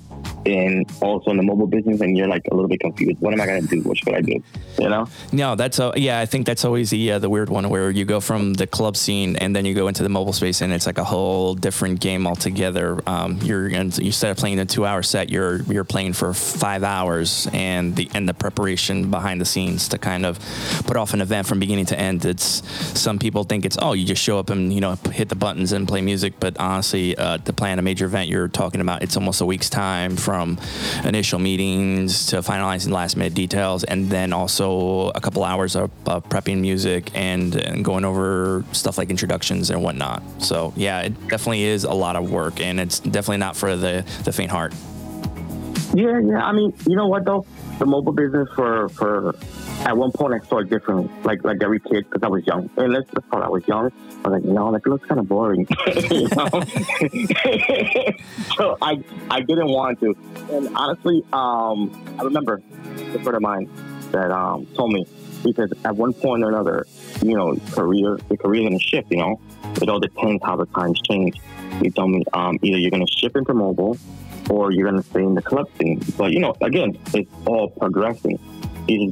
and 0.46 0.90
also 1.00 1.30
in 1.30 1.36
the 1.36 1.42
mobile 1.42 1.66
business, 1.66 2.00
and 2.00 2.16
you're 2.16 2.28
like 2.28 2.46
a 2.50 2.54
little 2.54 2.68
bit 2.68 2.80
confused. 2.80 3.20
What 3.20 3.34
am 3.34 3.40
I 3.40 3.46
gonna 3.46 3.62
do? 3.62 3.80
What 3.82 3.98
should 3.98 4.14
I 4.14 4.20
do? 4.20 4.42
You 4.78 4.88
know? 4.88 5.06
No, 5.32 5.54
that's 5.54 5.78
a, 5.78 5.92
yeah. 5.96 6.20
I 6.20 6.26
think 6.26 6.46
that's 6.46 6.64
always 6.64 6.90
the 6.90 7.12
uh, 7.12 7.18
the 7.18 7.28
weird 7.28 7.50
one 7.50 7.68
where 7.68 7.90
you 7.90 8.04
go 8.04 8.20
from 8.20 8.54
the 8.54 8.66
club 8.66 8.96
scene 8.96 9.36
and 9.36 9.54
then 9.54 9.64
you 9.64 9.74
go 9.74 9.88
into 9.88 10.02
the 10.02 10.08
mobile 10.08 10.32
space 10.32 10.60
and 10.60 10.72
it's 10.72 10.86
like 10.86 10.98
a 10.98 11.04
whole 11.04 11.54
different 11.54 12.00
game 12.00 12.26
altogether. 12.26 13.00
Um, 13.06 13.38
you're 13.42 13.68
instead 13.68 14.30
of 14.30 14.36
playing 14.36 14.58
a 14.58 14.64
two 14.64 14.86
hour 14.86 15.02
set, 15.02 15.30
you're 15.30 15.62
you're 15.62 15.84
playing 15.84 16.14
for 16.14 16.32
five 16.32 16.82
hours 16.82 17.48
and 17.52 17.94
the 17.96 18.10
and 18.14 18.28
the 18.28 18.34
preparation 18.34 19.10
behind 19.10 19.40
the 19.40 19.44
scenes 19.44 19.88
to 19.88 19.98
kind 19.98 20.24
of 20.24 20.38
put 20.86 20.96
off 20.96 21.12
an 21.12 21.20
event 21.20 21.46
from 21.46 21.60
beginning 21.60 21.86
to 21.86 21.98
end. 21.98 22.24
It's 22.24 22.62
some 22.98 23.18
people 23.18 23.44
think 23.44 23.64
it's 23.64 23.76
oh 23.80 23.92
you 23.92 24.06
just 24.06 24.22
show 24.22 24.38
up 24.38 24.50
and 24.50 24.72
you 24.72 24.80
know 24.80 24.96
hit 25.12 25.28
the 25.28 25.36
buttons 25.36 25.72
and 25.72 25.86
play 25.86 26.00
music, 26.00 26.34
but 26.40 26.58
honestly, 26.58 27.16
uh, 27.16 27.38
to 27.38 27.52
plan 27.52 27.78
a 27.78 27.82
major 27.82 28.06
event, 28.06 28.28
you're 28.30 28.48
talking 28.48 28.80
about 28.80 29.02
it's 29.02 29.16
almost 29.16 29.40
a 29.40 29.46
week's 29.46 29.68
time 29.68 30.16
from 30.16 30.29
initial 31.04 31.38
meetings 31.38 32.26
to 32.26 32.36
finalizing 32.36 32.92
last 32.92 33.16
minute 33.16 33.34
details, 33.34 33.84
and 33.84 34.08
then 34.10 34.32
also 34.32 35.10
a 35.10 35.20
couple 35.20 35.44
hours 35.44 35.76
of 35.76 35.90
prepping 36.04 36.60
music 36.60 37.10
and, 37.14 37.56
and 37.56 37.84
going 37.84 38.04
over 38.04 38.64
stuff 38.72 38.98
like 38.98 39.10
introductions 39.10 39.70
and 39.70 39.82
whatnot. 39.82 40.22
So 40.38 40.72
yeah, 40.76 41.00
it 41.02 41.28
definitely 41.28 41.64
is 41.64 41.84
a 41.84 41.92
lot 41.92 42.16
of 42.16 42.30
work, 42.30 42.60
and 42.60 42.80
it's 42.80 43.00
definitely 43.00 43.38
not 43.38 43.56
for 43.56 43.76
the 43.76 44.04
the 44.24 44.32
faint 44.32 44.50
heart. 44.50 44.74
Yeah, 45.94 46.20
yeah. 46.24 46.44
I 46.44 46.52
mean, 46.52 46.72
you 46.86 46.96
know 46.96 47.08
what 47.08 47.24
though? 47.24 47.44
The 47.78 47.86
mobile 47.86 48.12
business 48.12 48.48
for 48.54 48.88
for 48.90 49.34
at 49.80 49.96
one 49.96 50.12
point 50.12 50.34
I 50.34 50.40
saw 50.46 50.58
it 50.58 50.68
differently, 50.68 51.10
like 51.24 51.42
like 51.44 51.62
every 51.62 51.80
kid 51.80 52.04
because 52.08 52.22
I 52.22 52.28
was 52.28 52.46
young. 52.46 52.68
And 52.76 52.92
let's 52.92 53.12
let's 53.12 53.26
call 53.28 53.42
I 53.42 53.48
was 53.48 53.66
young. 53.66 53.90
I 54.24 54.28
was 54.28 54.42
like, 54.42 54.44
know, 54.44 54.68
like 54.68 54.86
it 54.86 54.90
looks 54.90 55.08
kind 55.08 55.18
of 55.20 55.28
boring. 55.28 55.66
so 58.56 58.76
I 58.82 59.02
I 59.30 59.40
didn't 59.40 59.68
want 59.68 60.00
to. 60.00 60.14
And 60.52 60.76
honestly, 60.76 61.24
um, 61.32 61.90
I 62.18 62.24
remember 62.24 62.62
a 62.84 63.18
friend 63.20 63.36
of 63.36 63.42
mine 63.42 63.70
that 64.12 64.30
um 64.30 64.66
told 64.74 64.92
me 64.92 65.06
because 65.42 65.72
at 65.84 65.96
one 65.96 66.12
point 66.12 66.44
or 66.44 66.50
another, 66.50 66.86
you 67.22 67.36
know, 67.36 67.56
career 67.72 68.18
the 68.28 68.36
career's 68.36 68.64
gonna 68.64 68.78
shift. 68.78 69.10
You 69.10 69.16
know, 69.18 69.40
it 69.80 69.88
all 69.88 70.00
depends 70.00 70.42
how 70.44 70.56
the 70.56 70.66
times 70.66 71.00
change. 71.08 71.40
He 71.80 71.90
told 71.90 72.10
me 72.10 72.22
um, 72.34 72.58
either 72.62 72.78
you're 72.78 72.90
gonna 72.90 73.06
shift 73.06 73.36
into 73.36 73.54
mobile 73.54 73.96
or 74.50 74.72
you're 74.72 74.90
gonna 74.90 75.02
stay 75.02 75.22
in 75.22 75.34
the 75.34 75.42
club 75.42 75.68
scene. 75.78 76.02
But 76.18 76.32
you 76.32 76.40
know, 76.40 76.54
again, 76.60 76.98
it's 77.14 77.30
all 77.46 77.68
progressing. 77.70 78.38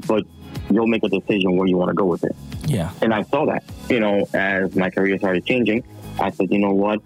But 0.06 0.24
you'll 0.70 0.86
make 0.86 1.04
a 1.04 1.08
decision 1.08 1.56
where 1.56 1.66
you 1.66 1.76
want 1.76 1.88
to 1.88 1.94
go 1.94 2.06
with 2.06 2.24
it. 2.24 2.34
Yeah. 2.66 2.92
And 3.02 3.14
I 3.14 3.22
saw 3.22 3.46
that, 3.46 3.64
you 3.88 4.00
know, 4.00 4.28
as 4.34 4.74
my 4.76 4.90
career 4.90 5.18
started 5.18 5.44
changing, 5.46 5.84
I 6.20 6.30
said, 6.30 6.50
you 6.50 6.58
know 6.58 6.72
what? 6.72 7.00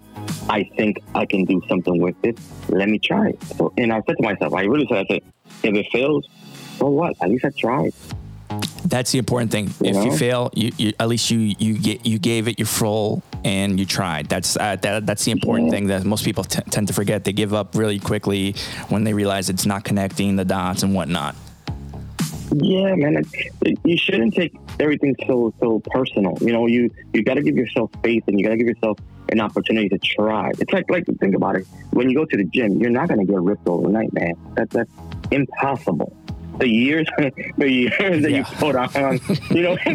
I 0.49 0.63
think 0.75 0.99
I 1.15 1.25
can 1.25 1.45
do 1.45 1.61
something 1.67 2.01
with 2.01 2.19
this. 2.21 2.35
Let 2.69 2.89
me 2.89 2.99
try 2.99 3.29
it. 3.29 3.43
So, 3.43 3.73
and 3.77 3.93
I 3.93 4.01
said 4.05 4.17
to 4.17 4.23
myself, 4.23 4.53
I 4.53 4.63
really 4.63 4.87
said, 4.87 4.97
I 4.97 5.05
said, 5.05 5.21
if 5.63 5.75
it 5.75 5.87
fails, 5.91 6.27
so 6.77 6.87
what? 6.87 7.15
At 7.21 7.29
least 7.29 7.45
I 7.45 7.49
tried. 7.49 7.93
That's 8.85 9.11
the 9.11 9.17
important 9.17 9.51
thing. 9.51 9.67
You 9.81 9.97
if 9.97 10.05
you 10.05 10.17
fail, 10.17 10.51
you, 10.53 10.71
you 10.77 10.93
at 10.99 11.07
least 11.07 11.31
you 11.31 11.55
you 11.57 11.77
get 11.77 12.05
you 12.05 12.19
gave 12.19 12.47
it 12.47 12.59
your 12.59 12.67
full 12.67 13.23
and 13.43 13.79
you 13.79 13.85
tried. 13.85 14.27
That's 14.27 14.57
uh, 14.57 14.75
that, 14.81 15.05
that's 15.05 15.25
the 15.25 15.31
important 15.31 15.71
thing 15.71 15.87
that 15.87 16.03
most 16.03 16.25
people 16.25 16.43
t- 16.43 16.61
tend 16.69 16.87
to 16.89 16.93
forget. 16.93 17.23
They 17.23 17.33
give 17.33 17.53
up 17.53 17.75
really 17.75 17.97
quickly 17.97 18.55
when 18.89 19.03
they 19.05 19.13
realize 19.13 19.49
it's 19.49 19.65
not 19.65 19.83
connecting 19.83 20.35
the 20.35 20.45
dots 20.45 20.83
and 20.83 20.93
whatnot. 20.93 21.35
Yeah, 22.51 22.95
man. 22.95 23.17
It, 23.17 23.27
it, 23.61 23.79
you 23.83 23.97
shouldn't 23.97 24.33
take 24.35 24.55
everything 24.79 25.15
so 25.27 25.53
so 25.59 25.79
personal. 25.85 26.37
You 26.41 26.51
know, 26.53 26.67
you 26.67 26.89
you 27.13 27.23
got 27.23 27.35
to 27.35 27.41
give 27.41 27.55
yourself 27.55 27.91
faith, 28.03 28.23
and 28.27 28.39
you 28.39 28.45
got 28.45 28.51
to 28.51 28.57
give 28.57 28.67
yourself 28.67 28.97
an 29.29 29.39
opportunity 29.39 29.89
to 29.89 29.97
try. 29.97 30.51
It's 30.59 30.71
like 30.73 30.89
like 30.89 31.05
think 31.19 31.35
about 31.35 31.55
it. 31.55 31.65
When 31.91 32.09
you 32.09 32.15
go 32.15 32.25
to 32.25 32.37
the 32.37 32.43
gym, 32.45 32.79
you're 32.79 32.89
not 32.91 33.07
going 33.07 33.19
to 33.25 33.25
get 33.25 33.39
ripped 33.41 33.67
overnight, 33.67 34.13
man. 34.13 34.33
That 34.55 34.69
that's 34.69 34.91
impossible. 35.31 36.15
The 36.59 36.67
years, 36.67 37.07
the 37.57 37.67
years 37.71 38.21
that 38.21 38.31
you 38.31 38.43
put 38.43 38.75
on, 38.75 39.19
you 39.49 39.63
know, 39.63 39.75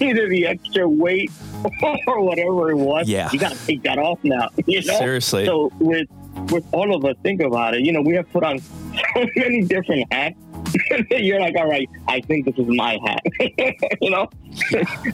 either 0.00 0.28
the 0.28 0.46
extra 0.48 0.88
weight 0.88 1.30
or 2.08 2.20
whatever 2.22 2.70
it 2.72 2.76
was, 2.76 3.08
Yeah. 3.08 3.30
you 3.32 3.38
got 3.38 3.52
to 3.52 3.66
take 3.66 3.82
that 3.84 3.98
off 3.98 4.18
now. 4.24 4.48
You 4.66 4.84
know, 4.84 4.98
Seriously. 4.98 5.46
So 5.46 5.70
with 5.78 6.08
with 6.50 6.64
all 6.72 6.94
of 6.94 7.04
us, 7.04 7.16
think 7.22 7.40
about 7.40 7.74
it. 7.74 7.82
You 7.82 7.92
know, 7.92 8.02
we 8.02 8.14
have 8.14 8.30
put 8.30 8.44
on 8.44 8.58
so 8.58 9.26
many 9.36 9.62
different 9.62 10.12
hats. 10.12 10.36
You're 11.10 11.40
like, 11.40 11.56
all 11.56 11.68
right, 11.68 11.88
I 12.08 12.20
think 12.20 12.46
this 12.46 12.56
is 12.58 12.66
my 12.66 12.98
hat. 13.04 13.22
you 14.00 14.10
know, 14.10 14.28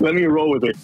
let 0.00 0.14
me 0.14 0.24
roll 0.24 0.50
with 0.50 0.64
it. 0.64 0.76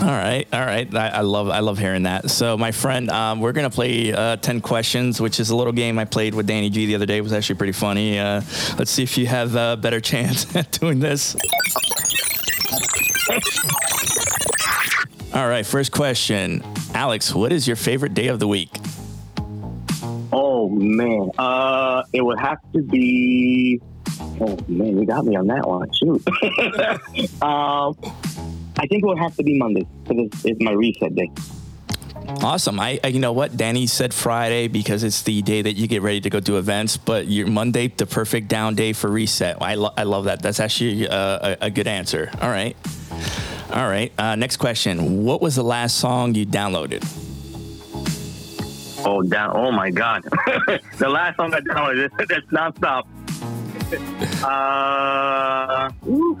All 0.00 0.06
right, 0.06 0.46
all 0.52 0.60
right. 0.60 0.94
I, 0.94 1.08
I 1.08 1.20
love 1.22 1.48
I 1.48 1.58
love 1.58 1.76
hearing 1.76 2.04
that. 2.04 2.30
So, 2.30 2.56
my 2.56 2.70
friend, 2.70 3.10
um, 3.10 3.40
we're 3.40 3.50
gonna 3.50 3.68
play 3.68 4.12
uh, 4.12 4.36
ten 4.36 4.60
questions, 4.60 5.20
which 5.20 5.40
is 5.40 5.50
a 5.50 5.56
little 5.56 5.72
game 5.72 5.98
I 5.98 6.04
played 6.04 6.34
with 6.34 6.46
Danny 6.46 6.70
G 6.70 6.86
the 6.86 6.94
other 6.94 7.06
day. 7.06 7.16
It 7.16 7.22
was 7.22 7.32
actually 7.32 7.56
pretty 7.56 7.72
funny. 7.72 8.16
Uh, 8.16 8.42
let's 8.78 8.92
see 8.92 9.02
if 9.02 9.18
you 9.18 9.26
have 9.26 9.56
a 9.56 9.76
better 9.76 10.00
chance 10.00 10.54
at 10.54 10.70
doing 10.70 11.00
this. 11.00 11.34
All 15.34 15.48
right, 15.48 15.66
first 15.66 15.90
question, 15.90 16.62
Alex. 16.94 17.34
What 17.34 17.52
is 17.52 17.66
your 17.66 17.76
favorite 17.76 18.14
day 18.14 18.28
of 18.28 18.38
the 18.38 18.46
week? 18.46 18.70
Oh 20.60 20.68
man, 20.68 21.30
uh, 21.38 22.02
it 22.12 22.20
would 22.20 22.40
have 22.40 22.58
to 22.72 22.82
be. 22.82 23.80
Oh 24.40 24.58
man, 24.66 24.98
you 24.98 25.06
got 25.06 25.24
me 25.24 25.36
on 25.36 25.46
that 25.46 25.68
one. 25.68 25.88
Shoot. 25.92 26.26
um, 27.42 27.94
I 28.76 28.86
think 28.88 29.04
it 29.04 29.06
would 29.06 29.20
have 29.20 29.36
to 29.36 29.44
be 29.44 29.56
Monday 29.56 29.86
because 30.02 30.26
it's, 30.26 30.44
it's 30.44 30.60
my 30.60 30.72
reset 30.72 31.14
day. 31.14 31.30
Awesome. 32.42 32.80
I, 32.80 32.98
I, 33.04 33.06
you 33.06 33.20
know 33.20 33.32
what? 33.32 33.56
Danny 33.56 33.86
said 33.86 34.12
Friday 34.12 34.66
because 34.66 35.04
it's 35.04 35.22
the 35.22 35.42
day 35.42 35.62
that 35.62 35.74
you 35.74 35.86
get 35.86 36.02
ready 36.02 36.20
to 36.22 36.28
go 36.28 36.40
do 36.40 36.58
events, 36.58 36.96
but 36.96 37.28
your 37.28 37.46
Monday, 37.46 37.86
the 37.86 38.06
perfect 38.06 38.48
down 38.48 38.74
day 38.74 38.92
for 38.92 39.08
reset. 39.08 39.62
I, 39.62 39.76
lo- 39.76 39.94
I 39.96 40.02
love 40.02 40.24
that. 40.24 40.42
That's 40.42 40.58
actually 40.58 41.06
uh, 41.06 41.54
a, 41.60 41.66
a 41.66 41.70
good 41.70 41.86
answer. 41.86 42.32
All 42.42 42.50
right. 42.50 42.76
All 43.72 43.88
right. 43.88 44.12
Uh, 44.18 44.34
next 44.34 44.56
question. 44.56 45.24
What 45.24 45.40
was 45.40 45.54
the 45.54 45.62
last 45.62 45.98
song 45.98 46.34
you 46.34 46.44
downloaded? 46.44 47.27
Oh, 49.04 49.22
down. 49.22 49.56
Oh 49.56 49.70
my 49.70 49.90
God. 49.90 50.22
the 50.98 51.08
last 51.08 51.36
song 51.36 51.54
I 51.54 51.60
downloaded. 51.60 52.10
That's 52.28 52.46
nonstop. 52.46 53.04
uh, 54.42 55.90
woo. 56.02 56.38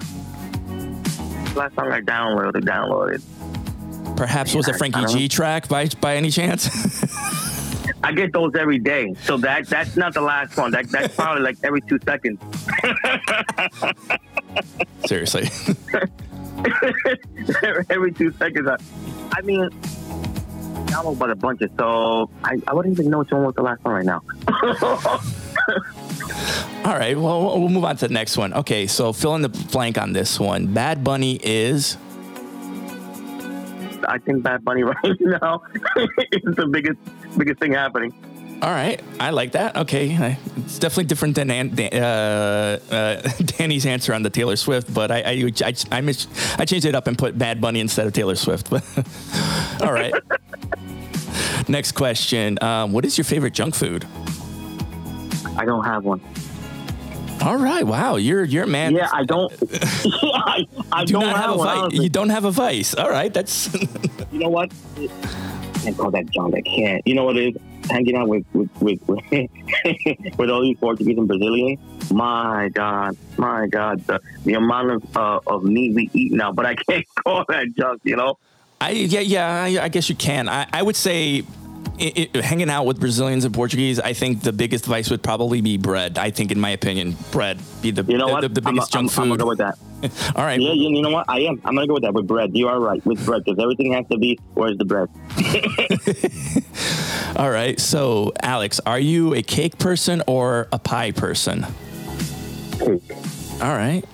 last 1.54 1.74
song 1.74 1.92
I 1.92 2.00
downloaded. 2.00 2.64
Downloaded. 2.64 4.16
Perhaps 4.16 4.54
was 4.54 4.68
a 4.68 4.74
Frankie 4.74 5.06
G 5.06 5.28
track 5.28 5.68
by 5.68 5.86
by 6.00 6.16
any 6.16 6.30
chance? 6.30 6.68
I 8.02 8.12
get 8.12 8.32
those 8.32 8.54
every 8.54 8.78
day, 8.78 9.14
so 9.22 9.36
that 9.38 9.66
that's 9.68 9.96
not 9.96 10.14
the 10.14 10.20
last 10.20 10.56
one. 10.56 10.70
That 10.72 10.88
that's 10.90 11.14
probably 11.14 11.42
like 11.42 11.58
every 11.62 11.80
two 11.82 11.98
seconds. 12.04 12.40
Seriously. 15.06 15.48
every 17.90 18.12
two 18.12 18.32
seconds. 18.32 18.68
I, 18.68 18.76
I 19.36 19.40
mean, 19.42 19.70
download 20.98 21.16
about 21.16 21.30
a 21.30 21.36
bunch 21.36 21.62
of 21.62 21.70
so 21.78 22.28
I, 22.44 22.58
I 22.66 22.74
wouldn't 22.74 22.98
even 22.98 23.10
know 23.10 23.20
which 23.20 23.30
one 23.30 23.44
was 23.44 23.54
the 23.54 23.62
last 23.62 23.82
one 23.84 23.94
right 23.94 24.04
now. 24.04 24.22
All 26.84 26.96
right. 26.96 27.18
Well, 27.18 27.42
we'll 27.42 27.60
we'll 27.60 27.68
move 27.68 27.84
on 27.84 27.96
to 27.98 28.08
the 28.08 28.14
next 28.14 28.36
one. 28.36 28.54
Okay. 28.54 28.86
So 28.86 29.12
fill 29.12 29.34
in 29.34 29.42
the 29.42 29.48
blank 29.48 29.98
on 29.98 30.12
this 30.12 30.40
one. 30.40 30.72
Bad 30.72 31.04
Bunny 31.04 31.38
is. 31.42 31.96
I 34.08 34.18
think 34.18 34.42
Bad 34.42 34.64
Bunny 34.64 34.82
right 34.84 35.20
now 35.20 35.62
is 35.96 36.54
the 36.54 36.68
biggest 36.70 36.98
biggest 37.36 37.60
thing 37.60 37.72
happening. 37.72 38.12
All 38.60 38.70
right, 38.70 39.00
I 39.20 39.30
like 39.30 39.52
that. 39.52 39.76
Okay, 39.76 40.36
it's 40.56 40.80
definitely 40.80 41.04
different 41.04 41.36
than 41.36 41.48
uh, 41.48 42.78
uh, 42.90 43.30
Danny's 43.44 43.86
answer 43.86 44.12
on 44.12 44.24
the 44.24 44.30
Taylor 44.30 44.56
Swift, 44.56 44.92
but 44.92 45.12
I 45.12 45.20
I, 45.20 45.52
I, 45.64 45.74
I, 45.92 46.00
mis- 46.00 46.26
I 46.58 46.64
changed 46.64 46.84
it 46.84 46.96
up 46.96 47.06
and 47.06 47.16
put 47.16 47.38
Bad 47.38 47.60
Bunny 47.60 47.78
instead 47.78 48.08
of 48.08 48.14
Taylor 48.14 48.34
Swift. 48.34 48.68
But 48.68 48.82
all 49.80 49.92
right. 49.92 50.12
Next 51.66 51.92
question: 51.92 52.58
um, 52.62 52.92
What 52.92 53.04
is 53.04 53.18
your 53.18 53.24
favorite 53.24 53.54
junk 53.54 53.74
food? 53.74 54.06
I 55.56 55.64
don't 55.64 55.84
have 55.84 56.04
one. 56.04 56.20
All 57.42 57.56
right. 57.56 57.84
Wow, 57.86 58.16
you're 58.16 58.44
you're 58.44 58.64
a 58.64 58.66
man. 58.68 58.94
Yeah, 58.94 59.08
I 59.12 59.24
don't. 59.24 59.52
I, 60.12 60.66
I 60.92 61.04
do 61.04 61.14
don't 61.14 61.22
not 61.22 61.36
have, 61.36 61.50
a 61.50 61.56
one, 61.56 61.66
vice. 61.66 61.78
honestly. 61.78 62.04
You 62.04 62.10
don't 62.10 62.28
have 62.30 62.44
a 62.44 62.50
vice. 62.50 62.94
All 62.94 63.10
right, 63.10 63.32
that's 63.32 63.72
You 64.32 64.40
know 64.40 64.48
what? 64.48 64.72
I 64.96 65.08
can't 65.82 65.96
call 65.96 66.10
that 66.10 66.30
junk. 66.30 66.54
I 66.56 66.60
can't. 66.62 67.06
You 67.06 67.14
know 67.14 67.24
what 67.24 67.36
it 67.36 67.54
is? 67.56 67.62
Hanging 67.90 68.16
out 68.16 68.28
with 68.28 68.44
with 68.52 68.70
with, 68.80 69.00
with, 69.08 69.50
with 70.36 70.50
all 70.50 70.62
these 70.62 70.76
Portuguese 70.78 71.16
and 71.16 71.28
Brazilians. 71.28 71.80
My 72.12 72.68
God, 72.72 73.16
my 73.36 73.66
God, 73.68 74.04
the, 74.06 74.20
the 74.44 74.54
amount 74.54 74.90
of 74.90 75.16
uh, 75.16 75.40
of 75.46 75.62
meat 75.64 75.94
we 75.94 76.10
eat 76.12 76.32
now. 76.32 76.52
But 76.52 76.66
I 76.66 76.74
can't 76.74 77.06
call 77.24 77.44
that 77.48 77.74
junk. 77.76 78.00
You 78.04 78.16
know. 78.16 78.38
I 78.80 78.90
yeah 78.90 79.20
yeah 79.20 79.62
I, 79.64 79.84
I 79.84 79.88
guess 79.88 80.08
you 80.08 80.14
can. 80.14 80.48
I, 80.48 80.66
I 80.72 80.82
would 80.82 80.96
say. 80.96 81.42
i 82.00 82.28
i 82.34 82.40
hanging 82.42 82.70
out 82.70 82.86
with 82.86 83.00
Brazilians 83.00 83.44
and 83.44 83.52
Portuguese, 83.52 83.98
I 83.98 84.12
think 84.12 84.42
the 84.42 84.52
biggest 84.52 84.84
vice 84.86 85.10
would 85.10 85.22
probably 85.22 85.60
be 85.60 85.76
bread. 85.78 86.16
I 86.16 86.30
think, 86.30 86.52
in 86.52 86.60
my 86.60 86.70
opinion, 86.70 87.16
bread 87.32 87.58
be 87.82 87.90
the 87.90 88.04
You 88.04 88.18
know 88.18 88.28
what? 88.28 88.42
the, 88.42 88.48
the 88.48 88.62
I'm- 88.64 88.74
biggest 88.74 88.94
I'm, 88.94 89.08
junk 89.08 89.18
I'm, 89.18 89.24
food. 89.24 89.38
gonna 89.38 89.42
go 89.44 89.48
with 89.48 89.58
that. 89.58 89.78
All 90.36 90.44
right. 90.44 90.60
Yeah, 90.60 90.72
you, 90.74 90.90
you 90.94 91.02
know 91.02 91.10
what? 91.10 91.24
I 91.28 91.40
am. 91.40 91.60
I'm 91.64 91.74
gonna 91.74 91.88
go 91.88 91.94
with 91.94 92.04
that 92.04 92.14
with 92.14 92.26
bread. 92.28 92.50
You 92.54 92.68
are 92.68 92.78
right 92.78 93.04
with 93.04 93.24
bread 93.26 93.42
because 93.44 93.60
everything 93.60 93.92
has 93.94 94.06
to 94.12 94.18
be. 94.18 94.38
Where's 94.54 94.78
the 94.78 94.84
bread? 94.84 95.08
All 97.36 97.50
right. 97.50 97.80
So, 97.80 98.32
Alex, 98.42 98.80
are 98.86 99.00
you 99.00 99.34
a 99.34 99.42
cake 99.42 99.78
person 99.78 100.22
or 100.28 100.68
a 100.72 100.78
pie 100.78 101.10
person? 101.10 101.66
Cake. 102.78 103.02
All 103.60 103.74
right. 103.74 104.04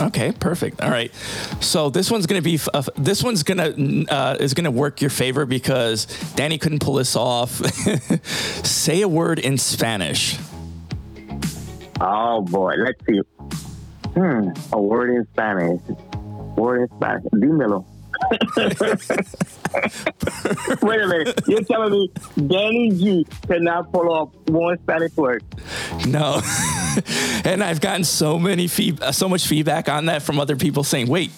Okay, 0.00 0.32
perfect. 0.32 0.80
All 0.80 0.90
right. 0.90 1.12
So 1.60 1.90
this 1.90 2.10
one's 2.10 2.26
gonna 2.26 2.42
be 2.42 2.58
uh, 2.72 2.82
this 2.96 3.22
one's 3.22 3.42
gonna 3.42 3.74
uh, 4.08 4.36
is 4.40 4.54
gonna 4.54 4.70
work 4.70 5.00
your 5.00 5.10
favor 5.10 5.44
because 5.46 6.06
Danny 6.34 6.58
couldn't 6.58 6.80
pull 6.80 6.94
this 6.94 7.16
off. 7.16 7.50
Say 8.64 9.02
a 9.02 9.08
word 9.08 9.38
in 9.38 9.58
Spanish. 9.58 10.38
Oh 12.00 12.40
boy, 12.42 12.74
let's 12.78 13.04
see. 13.06 13.20
Hmm, 14.14 14.48
a 14.72 14.80
word 14.80 15.10
in 15.10 15.26
Spanish. 15.32 15.80
Word 16.56 16.82
in 16.82 16.96
Spanish. 16.96 17.24
Dímelo. 17.34 17.84
Wait 20.82 21.00
a 21.00 21.06
minute. 21.06 21.40
You're 21.48 21.64
telling 21.64 21.92
me 21.92 22.10
Danny 22.46 22.90
G 22.90 23.26
cannot 23.46 23.92
pull 23.92 24.12
off 24.12 24.30
one 24.46 24.78
Spanish 24.82 25.16
word? 25.16 25.42
No. 26.06 26.40
and 27.44 27.62
I've 27.62 27.80
gotten 27.80 28.04
so 28.04 28.38
many 28.38 28.68
feed, 28.68 29.02
uh, 29.02 29.12
so 29.12 29.28
much 29.28 29.46
feedback 29.46 29.88
on 29.88 30.06
that 30.06 30.22
from 30.22 30.38
other 30.38 30.56
people 30.56 30.84
saying, 30.84 31.08
"Wait." 31.08 31.30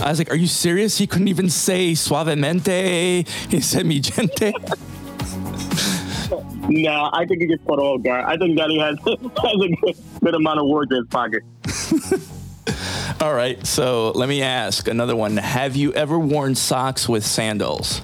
I 0.00 0.08
was 0.08 0.18
like, 0.18 0.30
"Are 0.30 0.36
you 0.36 0.46
serious? 0.46 0.98
He 0.98 1.06
couldn't 1.06 1.28
even 1.28 1.50
say 1.50 1.92
suavemente." 1.92 3.28
He 3.50 3.60
said 3.60 3.86
mi 3.86 4.00
gente. 4.00 4.52
No, 6.68 7.10
I 7.12 7.24
think 7.26 7.40
he 7.40 7.48
gets 7.48 7.64
put 7.64 7.80
off 7.80 8.02
guard. 8.02 8.24
I 8.26 8.36
think 8.36 8.56
Danny 8.56 8.78
has, 8.78 8.96
has 9.04 9.16
a 9.16 9.68
good, 9.82 9.96
good 10.22 10.34
amount 10.36 10.60
of 10.60 10.68
words 10.68 10.92
in 10.92 10.98
his 10.98 11.06
pocket. 11.08 11.42
All 13.20 13.34
right. 13.34 13.64
So 13.66 14.12
let 14.12 14.30
me 14.30 14.40
ask 14.40 14.88
another 14.88 15.14
one. 15.14 15.36
Have 15.36 15.76
you 15.76 15.92
ever 15.92 16.18
worn 16.18 16.54
socks 16.54 17.06
with 17.06 17.24
sandals? 17.24 18.00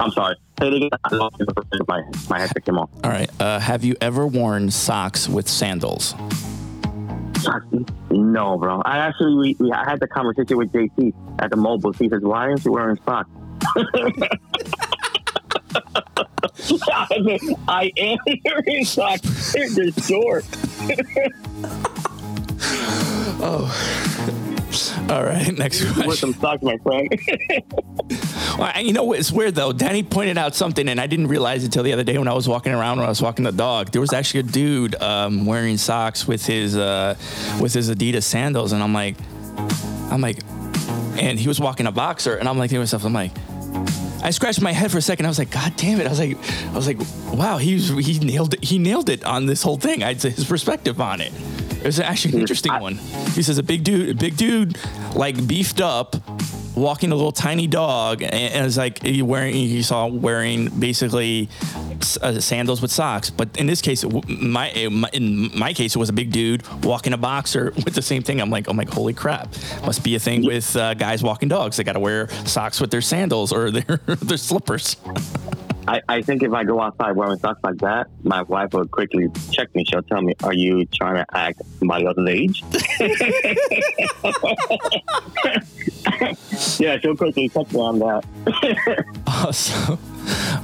I'm 0.00 0.10
sorry. 0.10 0.34
Say 0.58 0.66
it 0.68 0.74
again. 0.74 0.90
I 1.04 1.14
lost 1.14 1.36
it 1.38 1.48
for. 1.54 1.64
My, 1.86 2.02
my 2.28 2.40
headset 2.40 2.64
came 2.64 2.78
off. 2.78 2.90
All 3.04 3.12
right. 3.12 3.30
Uh, 3.40 3.60
have 3.60 3.84
you 3.84 3.94
ever 4.00 4.26
worn 4.26 4.72
socks 4.72 5.28
with 5.28 5.48
sandals? 5.48 6.16
No, 8.10 8.58
bro. 8.58 8.82
I 8.84 8.98
actually 8.98 9.34
we, 9.36 9.56
we 9.60 9.70
I 9.70 9.88
had 9.88 10.00
the 10.00 10.08
conversation 10.08 10.56
with 10.56 10.72
JT 10.72 11.12
at 11.38 11.50
the 11.50 11.56
mobile. 11.56 11.92
He 11.92 12.08
says, 12.08 12.22
"Why 12.22 12.48
aren't 12.48 12.64
you 12.64 12.72
wearing 12.72 12.98
socks?" 13.04 13.28
I 16.86 17.08
said, 17.08 17.40
I 17.68 17.92
am 17.96 18.18
wearing 18.44 18.84
socks. 18.84 19.52
They're 19.52 19.68
just 19.68 20.08
short. 20.08 20.44
Oh. 23.40 23.70
All 25.10 25.22
right. 25.22 25.52
Next 25.58 25.84
question. 25.84 26.06
With 26.06 26.18
some 26.18 26.34
socks, 26.34 26.62
my 26.62 26.76
friend. 26.78 27.08
Well, 28.58 28.80
you 28.80 28.92
know 28.92 29.02
what? 29.02 29.18
It's 29.18 29.32
weird 29.32 29.56
though. 29.56 29.72
Danny 29.72 30.04
pointed 30.04 30.38
out 30.38 30.54
something, 30.54 30.88
and 30.88 31.00
I 31.00 31.08
didn't 31.08 31.26
realize 31.26 31.64
it 31.64 31.72
till 31.72 31.82
the 31.82 31.92
other 31.92 32.04
day 32.04 32.18
when 32.18 32.28
I 32.28 32.34
was 32.34 32.48
walking 32.48 32.72
around 32.72 32.98
when 32.98 33.06
I 33.06 33.08
was 33.08 33.20
walking 33.20 33.44
the 33.44 33.50
dog. 33.50 33.90
There 33.90 34.00
was 34.00 34.12
actually 34.12 34.40
a 34.40 34.44
dude 34.44 34.94
um, 35.02 35.44
wearing 35.44 35.76
socks 35.76 36.28
with 36.28 36.46
his 36.46 36.76
uh, 36.76 37.16
with 37.60 37.74
his 37.74 37.90
Adidas 37.90 38.22
sandals, 38.22 38.70
and 38.72 38.80
I'm 38.80 38.92
like, 38.92 39.16
I'm 40.12 40.20
like, 40.20 40.38
and 41.18 41.36
he 41.40 41.48
was 41.48 41.58
walking 41.58 41.86
a 41.86 41.92
boxer, 41.92 42.36
and 42.36 42.48
I'm 42.48 42.58
like 42.58 42.70
to 42.70 42.78
myself, 42.78 43.04
I'm 43.04 43.12
like. 43.12 43.32
I 44.22 44.30
scratched 44.30 44.60
my 44.60 44.72
head 44.72 44.90
for 44.90 44.98
a 44.98 45.02
second. 45.02 45.26
I 45.26 45.28
was 45.28 45.38
like, 45.38 45.50
God 45.50 45.74
damn 45.76 46.00
it! 46.00 46.06
I 46.06 46.10
was 46.10 46.18
like, 46.20 46.36
I 46.66 46.74
was 46.74 46.86
like, 46.86 46.98
wow, 47.32 47.58
he 47.58 47.74
was, 47.74 47.88
he 47.88 48.18
nailed 48.20 48.54
it. 48.54 48.64
He 48.64 48.78
nailed 48.78 49.08
it 49.08 49.24
on 49.24 49.46
this 49.46 49.62
whole 49.62 49.76
thing. 49.76 50.02
I'd 50.02 50.20
say 50.20 50.30
his 50.30 50.44
perspective 50.44 51.00
on 51.00 51.20
it. 51.20 51.32
It 51.84 51.84
was 51.84 52.00
actually 52.00 52.32
an 52.32 52.38
mm, 52.38 52.42
interesting 52.42 52.72
one. 52.80 52.94
He 52.94 53.42
says 53.42 53.58
a 53.58 53.62
big 53.62 53.84
dude, 53.84 54.08
a 54.08 54.14
big 54.14 54.36
dude, 54.36 54.78
like 55.14 55.46
beefed 55.46 55.82
up, 55.82 56.16
walking 56.74 57.12
a 57.12 57.14
little 57.14 57.32
tiny 57.32 57.66
dog, 57.66 58.22
and, 58.22 58.32
and 58.32 58.66
it's 58.66 58.76
like 58.76 59.02
he 59.02 59.22
wearing 59.22 59.54
he 59.54 59.82
saw 59.82 60.06
wearing 60.06 60.68
basically 60.68 61.48
uh, 62.20 62.40
sandals 62.40 62.82
with 62.82 62.90
socks. 62.90 63.30
But 63.30 63.56
in 63.56 63.66
this 63.66 63.80
case, 63.80 64.04
it 64.04 64.28
my 64.28 64.70
in 64.70 65.50
my 65.56 65.72
case, 65.72 65.94
it 65.94 65.98
was 65.98 66.08
a 66.08 66.12
big 66.12 66.32
dude 66.32 66.62
walking 66.84 67.12
a 67.12 67.18
boxer 67.18 67.72
with 67.84 67.94
the 67.94 68.02
same 68.02 68.22
thing. 68.22 68.40
I'm 68.40 68.50
like, 68.50 68.68
I'm 68.68 68.76
like, 68.76 68.90
holy 68.90 69.14
crap! 69.14 69.48
Must 69.84 70.02
be 70.02 70.14
a 70.14 70.20
thing 70.20 70.44
with 70.44 70.76
uh, 70.76 70.94
guys 70.94 71.22
walking 71.22 71.48
dogs. 71.48 71.76
They 71.76 71.84
got 71.84 71.92
to 71.94 72.00
wear 72.00 72.28
socks 72.46 72.80
with 72.80 72.90
their 72.90 73.02
sandals 73.02 73.52
or 73.52 73.70
their 73.72 73.98
their 74.06 74.38
slippers. 74.38 74.96
I, 75.86 76.00
I 76.08 76.22
think 76.22 76.42
if 76.42 76.52
I 76.52 76.64
go 76.64 76.80
outside 76.80 77.12
wearing 77.12 77.38
socks 77.38 77.60
like 77.62 77.76
that, 77.78 78.08
my 78.22 78.42
wife 78.42 78.72
will 78.72 78.86
quickly 78.86 79.28
check 79.50 79.74
me. 79.74 79.84
She'll 79.84 80.02
tell 80.02 80.22
me, 80.22 80.34
"Are 80.42 80.54
you 80.54 80.86
trying 80.86 81.16
to 81.16 81.26
act 81.36 81.60
my 81.80 82.02
else's 82.02 82.28
age?" 82.28 82.62
yeah, 86.80 86.98
she'll 86.98 87.16
quickly 87.16 87.48
check 87.48 87.72
me 87.72 87.80
on 87.80 87.98
that. 87.98 88.24
Awesome. 89.26 89.98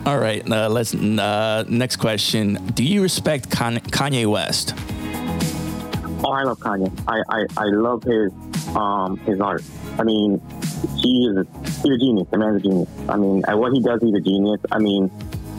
All 0.07 0.19
right, 0.19 0.49
uh, 0.51 0.69
let's 0.71 0.95
uh, 0.95 1.65
next 1.69 1.97
question. 1.97 2.55
Do 2.75 2.83
you 2.83 3.03
respect 3.03 3.51
Kanye 3.51 4.31
West? 4.31 4.75
Oh, 6.23 6.33
I 6.33 6.43
love 6.43 6.59
Kanye. 6.59 6.93
I, 7.09 7.23
I, 7.29 7.47
I 7.57 7.65
love 7.67 8.03
his 8.03 8.33
um 8.77 9.17
his 9.19 9.41
art. 9.41 9.63
I 9.99 10.05
mean, 10.05 10.41
he 10.97 11.27
is 11.27 11.37
a, 11.39 11.47
he's 11.83 11.93
a 11.93 11.99
genius. 11.99 12.29
The 12.31 12.39
man's 12.39 12.57
a 12.57 12.61
genius. 12.61 12.89
I 13.09 13.17
mean, 13.17 13.43
at 13.49 13.59
what 13.59 13.73
he 13.73 13.81
does, 13.81 14.03
he's 14.03 14.15
a 14.15 14.21
genius. 14.21 14.61
I 14.71 14.79
mean, 14.79 15.11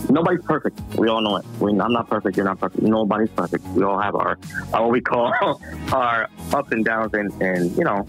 nobody's 0.10 0.43
perfect. 0.43 0.80
We 0.95 1.08
all 1.08 1.22
know 1.22 1.38
it. 1.38 1.45
We, 1.60 1.72
I'm 1.80 1.93
not 1.93 2.10
perfect. 2.10 2.38
You're 2.38 2.45
not 2.45 2.60
perfect. 2.60 2.84
Nobody's 2.84 3.30
perfect. 3.30 3.66
We 3.68 3.84
all 3.84 3.99
have 3.99 4.16
our, 4.16 4.38
our 4.74 4.84
what 4.84 4.91
we 4.91 5.02
call 5.02 5.34
our 5.91 6.28
ups 6.54 6.72
and 6.72 6.84
downs, 6.86 7.14
and 7.14 7.32
and 7.41 7.76
you 7.78 7.84
know, 7.84 8.06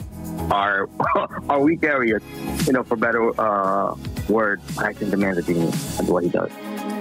our 0.51 0.88
our 1.49 1.61
weak 1.61 1.82
areas, 1.84 2.22
you 2.66 2.72
know, 2.72 2.82
for 2.82 2.97
better 2.97 3.38
uh, 3.40 3.97
word. 4.28 4.61
I 4.78 4.93
think 4.93 5.11
the 5.11 5.16
man's 5.16 5.38
a 5.38 5.43
genius. 5.43 5.97
That's 5.97 6.09
what 6.09 6.24
he 6.24 6.30
does. 6.30 6.51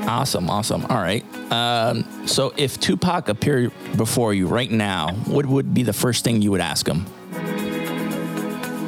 Awesome, 0.08 0.50
awesome. 0.50 0.86
All 0.88 1.02
right. 1.02 1.24
Um, 1.52 2.28
so 2.28 2.54
if 2.58 2.80
Tupac 2.80 3.30
appeared 3.30 3.72
before 3.98 4.34
you 4.34 4.48
right 4.48 4.72
now, 4.72 5.14
what 5.26 5.46
would 5.46 5.74
be 5.74 5.84
the 5.84 5.94
first 5.94 6.24
thing 6.24 6.42
you 6.42 6.52
would 6.52 6.62
ask 6.62 6.88
him? 6.88 7.06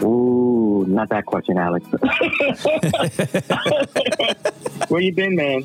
Ooh, 0.03 0.85
not 0.87 1.09
that 1.09 1.25
question, 1.25 1.57
Alex. 1.57 1.85
Where 4.89 5.01
you 5.01 5.13
been, 5.13 5.35
man? 5.35 5.63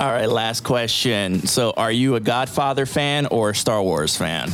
All 0.00 0.10
right, 0.10 0.28
last 0.28 0.64
question. 0.64 1.46
So 1.46 1.72
are 1.76 1.92
you 1.92 2.16
a 2.16 2.20
Godfather 2.20 2.86
fan 2.86 3.26
or 3.26 3.50
a 3.50 3.54
Star 3.54 3.82
Wars 3.82 4.16
fan? 4.16 4.50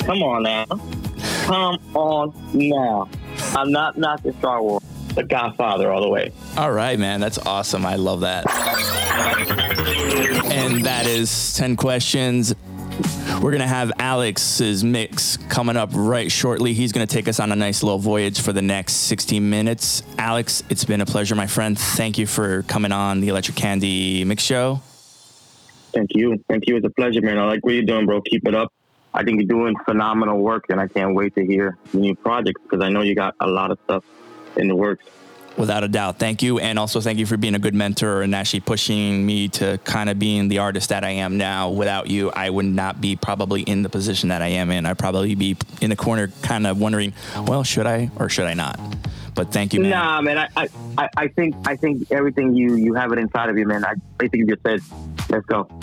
Come 0.00 0.22
on 0.22 0.42
now. 0.44 0.64
Come 1.44 1.78
on 1.94 2.32
now. 2.52 3.08
I'm 3.56 3.72
not 3.72 3.98
not 3.98 4.22
the 4.22 4.32
Star 4.34 4.62
Wars, 4.62 4.82
the 5.14 5.24
Godfather 5.24 5.90
all 5.90 6.00
the 6.00 6.08
way. 6.08 6.32
All 6.56 6.70
right, 6.70 6.98
man. 6.98 7.20
That's 7.20 7.38
awesome. 7.38 7.84
I 7.84 7.96
love 7.96 8.20
that. 8.20 8.44
And 10.52 10.84
that 10.84 11.06
is 11.06 11.54
10 11.54 11.76
questions. 11.76 12.54
We're 13.40 13.52
going 13.52 13.60
to 13.60 13.68
have 13.68 13.92
Alex's 14.00 14.82
mix 14.82 15.36
coming 15.48 15.76
up 15.76 15.90
right 15.92 16.30
shortly. 16.30 16.72
He's 16.72 16.90
going 16.90 17.06
to 17.06 17.12
take 17.12 17.28
us 17.28 17.38
on 17.38 17.52
a 17.52 17.56
nice 17.56 17.84
little 17.84 18.00
voyage 18.00 18.40
for 18.40 18.52
the 18.52 18.62
next 18.62 18.94
16 18.94 19.48
minutes. 19.48 20.02
Alex, 20.18 20.64
it's 20.68 20.84
been 20.84 21.00
a 21.00 21.06
pleasure, 21.06 21.36
my 21.36 21.46
friend. 21.46 21.78
Thank 21.78 22.18
you 22.18 22.26
for 22.26 22.62
coming 22.64 22.90
on 22.90 23.20
the 23.20 23.28
Electric 23.28 23.56
Candy 23.56 24.24
Mix 24.24 24.42
Show. 24.42 24.80
Thank 25.92 26.10
you. 26.14 26.42
Thank 26.48 26.66
you. 26.66 26.76
It's 26.76 26.86
a 26.86 26.90
pleasure, 26.90 27.20
man. 27.20 27.38
I 27.38 27.44
like 27.44 27.64
what 27.64 27.74
you're 27.74 27.84
doing, 27.84 28.06
bro. 28.06 28.20
Keep 28.22 28.48
it 28.48 28.54
up. 28.54 28.72
I 29.14 29.22
think 29.22 29.40
you're 29.40 29.48
doing 29.48 29.76
phenomenal 29.84 30.38
work, 30.38 30.64
and 30.68 30.80
I 30.80 30.88
can't 30.88 31.14
wait 31.14 31.34
to 31.36 31.46
hear 31.46 31.78
the 31.92 31.98
new 31.98 32.14
projects 32.16 32.60
because 32.62 32.84
I 32.84 32.88
know 32.88 33.02
you 33.02 33.14
got 33.14 33.34
a 33.40 33.46
lot 33.46 33.70
of 33.70 33.78
stuff 33.84 34.04
in 34.56 34.68
the 34.68 34.76
works. 34.76 35.04
Without 35.58 35.82
a 35.82 35.88
doubt. 35.88 36.18
Thank 36.18 36.42
you. 36.42 36.58
And 36.60 36.78
also 36.78 37.00
thank 37.00 37.18
you 37.18 37.26
for 37.26 37.36
being 37.36 37.54
a 37.56 37.58
good 37.58 37.74
mentor 37.74 38.22
and 38.22 38.34
actually 38.34 38.60
pushing 38.60 39.26
me 39.26 39.48
to 39.48 39.78
kind 39.84 40.08
of 40.08 40.18
being 40.18 40.48
the 40.48 40.58
artist 40.58 40.90
that 40.90 41.02
I 41.04 41.10
am 41.10 41.36
now. 41.36 41.70
Without 41.70 42.08
you, 42.08 42.30
I 42.30 42.48
would 42.48 42.64
not 42.64 43.00
be 43.00 43.16
probably 43.16 43.62
in 43.62 43.82
the 43.82 43.88
position 43.88 44.28
that 44.28 44.40
I 44.40 44.48
am 44.48 44.70
in. 44.70 44.86
I'd 44.86 44.98
probably 44.98 45.34
be 45.34 45.56
in 45.80 45.90
the 45.90 45.96
corner 45.96 46.28
kind 46.42 46.66
of 46.66 46.80
wondering, 46.80 47.12
well, 47.46 47.64
should 47.64 47.86
I 47.86 48.10
or 48.16 48.28
should 48.28 48.46
I 48.46 48.54
not? 48.54 48.78
But 49.34 49.52
thank 49.52 49.74
you, 49.74 49.80
man. 49.80 49.90
Nah, 49.90 50.20
man. 50.20 50.38
I, 50.56 50.68
I, 50.96 51.08
I- 51.16 51.28
think 51.28 51.54
I 51.66 51.76
think 51.76 52.10
everything 52.10 52.54
you 52.54 52.74
you 52.76 52.94
have 52.94 53.12
it 53.12 53.18
inside 53.18 53.48
of 53.50 53.58
you, 53.58 53.66
man. 53.66 53.84
I 53.84 53.94
basically 54.16 54.44
just 54.46 54.62
said, 54.62 54.80
let's 55.28 55.46
go. 55.46 55.64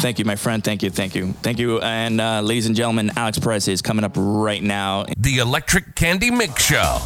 Thank 0.00 0.18
you, 0.18 0.24
my 0.24 0.36
friend. 0.36 0.62
Thank 0.64 0.82
you. 0.82 0.90
Thank 0.90 1.14
you. 1.14 1.32
Thank 1.42 1.58
you. 1.58 1.80
And 1.80 2.20
uh, 2.20 2.40
ladies 2.40 2.66
and 2.66 2.76
gentlemen, 2.76 3.12
Alex 3.16 3.38
Perez 3.38 3.68
is 3.68 3.82
coming 3.82 4.04
up 4.04 4.12
right 4.16 4.62
now. 4.62 5.04
The 5.16 5.38
Electric 5.38 5.94
Candy 5.94 6.30
Mix 6.30 6.64
Show. 6.64 7.00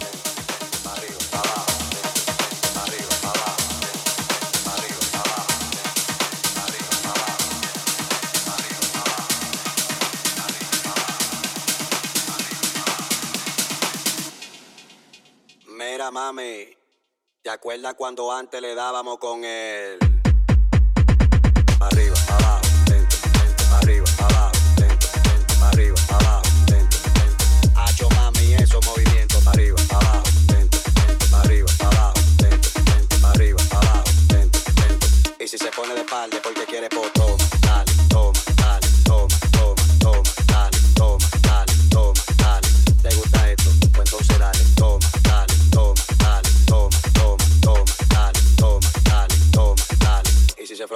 Mira, 15.76 16.10
mami, 16.10 16.66
¿Te 17.44 17.50
acuerdas 17.50 17.92
cuando 17.92 18.32
antes 18.32 18.58
le 18.62 18.74
dábamos 18.74 19.18
con 19.18 19.44
él? 19.44 19.98
Arriba, 21.78 22.14
abajo, 22.30 22.62
dentro, 22.86 23.18
dentro, 23.34 23.66
arriba, 23.82 24.06
abajo, 24.20 24.52
dentro, 24.76 25.08
dentro, 25.22 25.64
arriba, 25.66 25.96
abajo, 26.08 26.42
dentro, 26.66 26.98
dentro. 27.12 27.70
Ah, 27.76 27.84
Hacho 27.84 28.08
mami, 28.16 28.54
esos 28.54 28.82
movimientos, 28.86 29.46
arriba, 29.46 29.76
abajo, 29.90 30.22
dentro, 30.46 30.80
dentro, 31.06 31.36
arriba, 31.36 31.68
abajo, 31.80 32.20
dentro, 32.38 32.70
dentro, 32.82 33.28
arriba, 33.28 33.60
abajo, 33.72 34.10
dentro, 34.28 34.62
dentro. 34.88 35.34
Y 35.38 35.46
si 35.46 35.58
se 35.58 35.70
pone 35.70 35.92
de 35.92 36.00
espalda, 36.00 36.40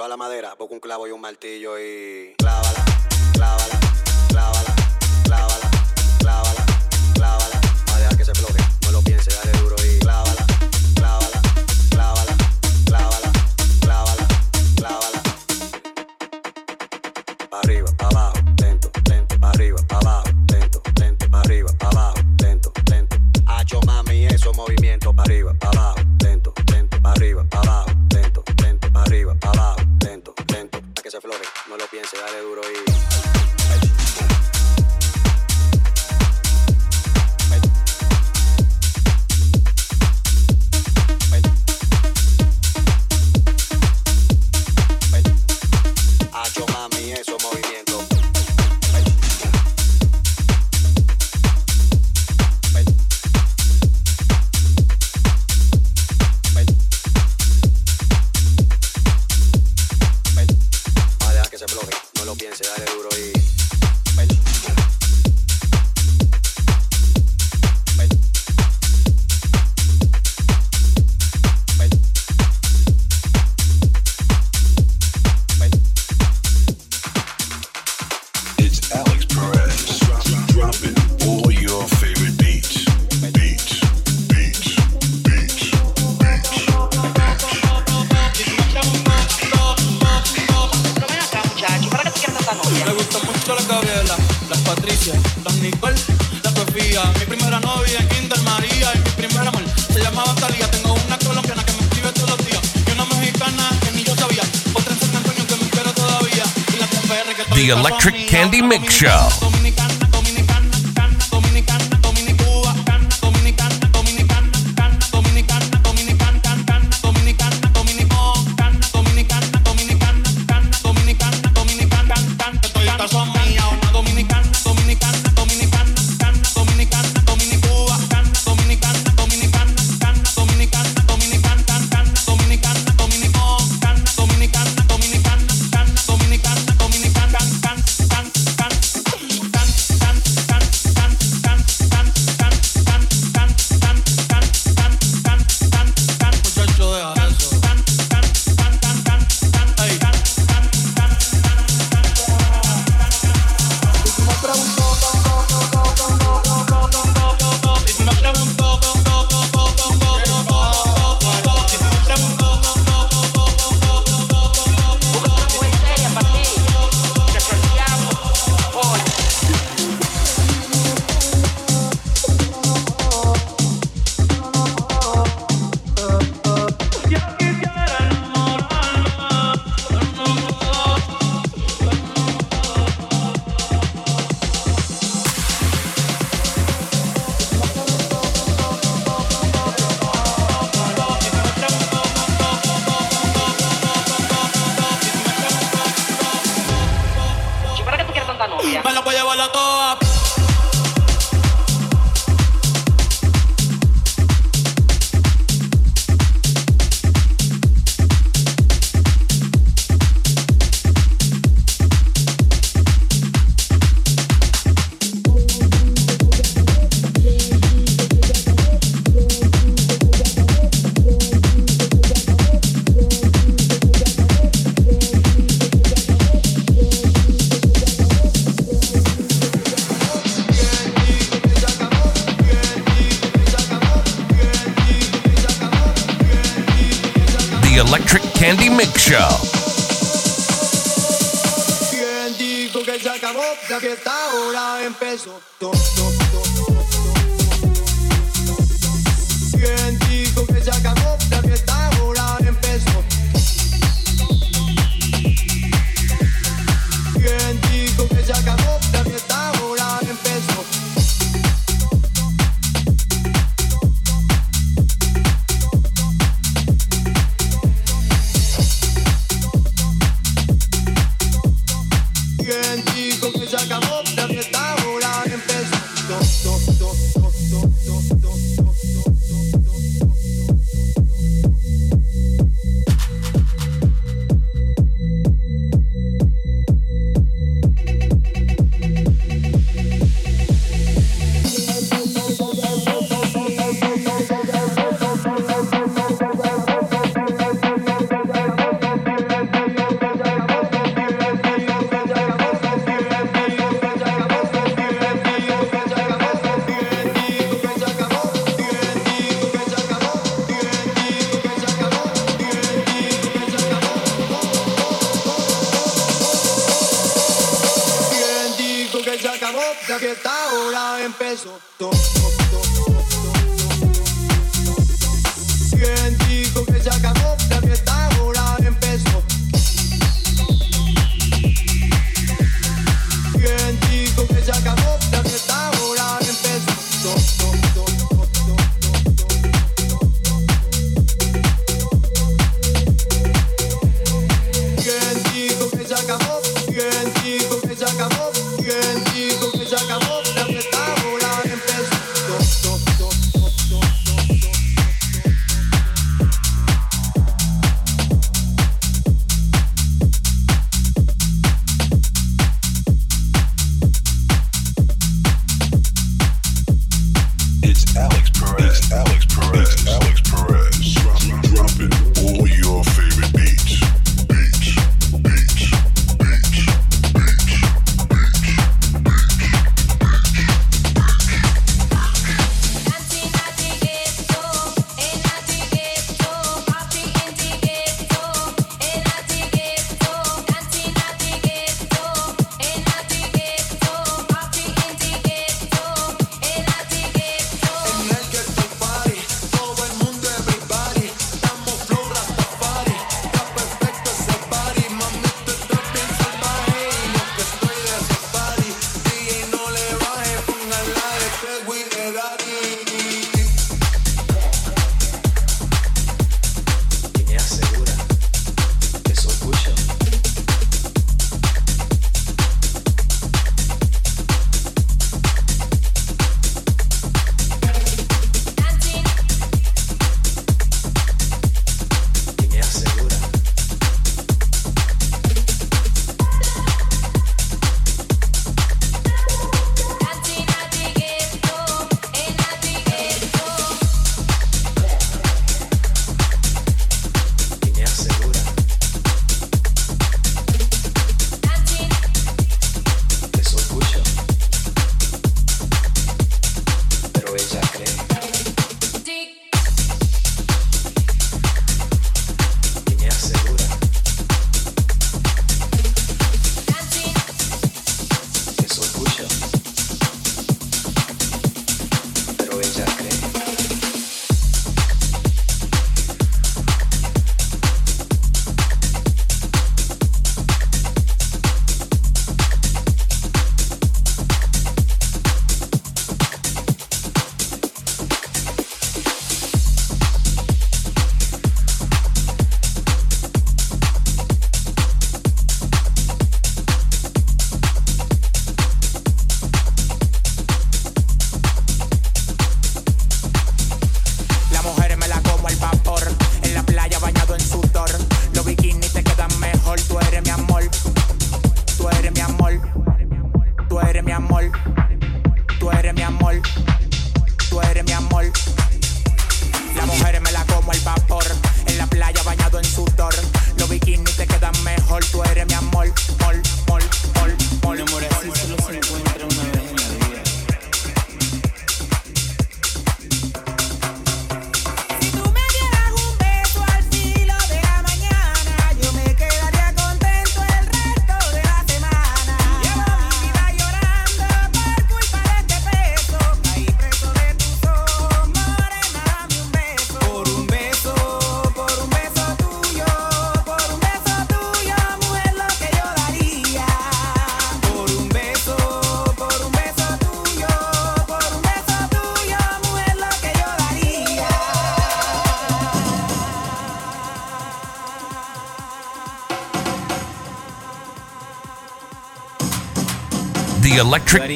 la 0.09 0.17
madera, 0.17 0.55
busca 0.57 0.73
un 0.73 0.79
clavo 0.79 1.07
y 1.07 1.11
un 1.11 1.21
martillo 1.21 1.77
y 1.77 2.33
clávala, 2.39 2.83
clávala, 3.31 3.79
clávala, 4.27 4.75
clávala, 5.23 5.71
clávala, 6.17 6.65
clávala. 7.13 7.61
Va 7.87 7.95
a 7.95 7.99
dejar 7.99 8.17
que 8.17 8.25
se 8.25 8.33
floje, 8.33 8.59
no 8.85 8.91
lo 8.91 9.01
piense, 9.03 9.29
dale 9.31 9.51
duro 9.59 9.75
y 9.85 9.99
clávala, 9.99 10.38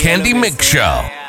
Candy 0.03 0.33
Mix 0.33 0.65
Show. 0.65 1.22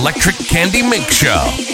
Electric 0.00 0.38
Candy 0.48 0.82
Mix 0.82 1.14
Show. 1.14 1.69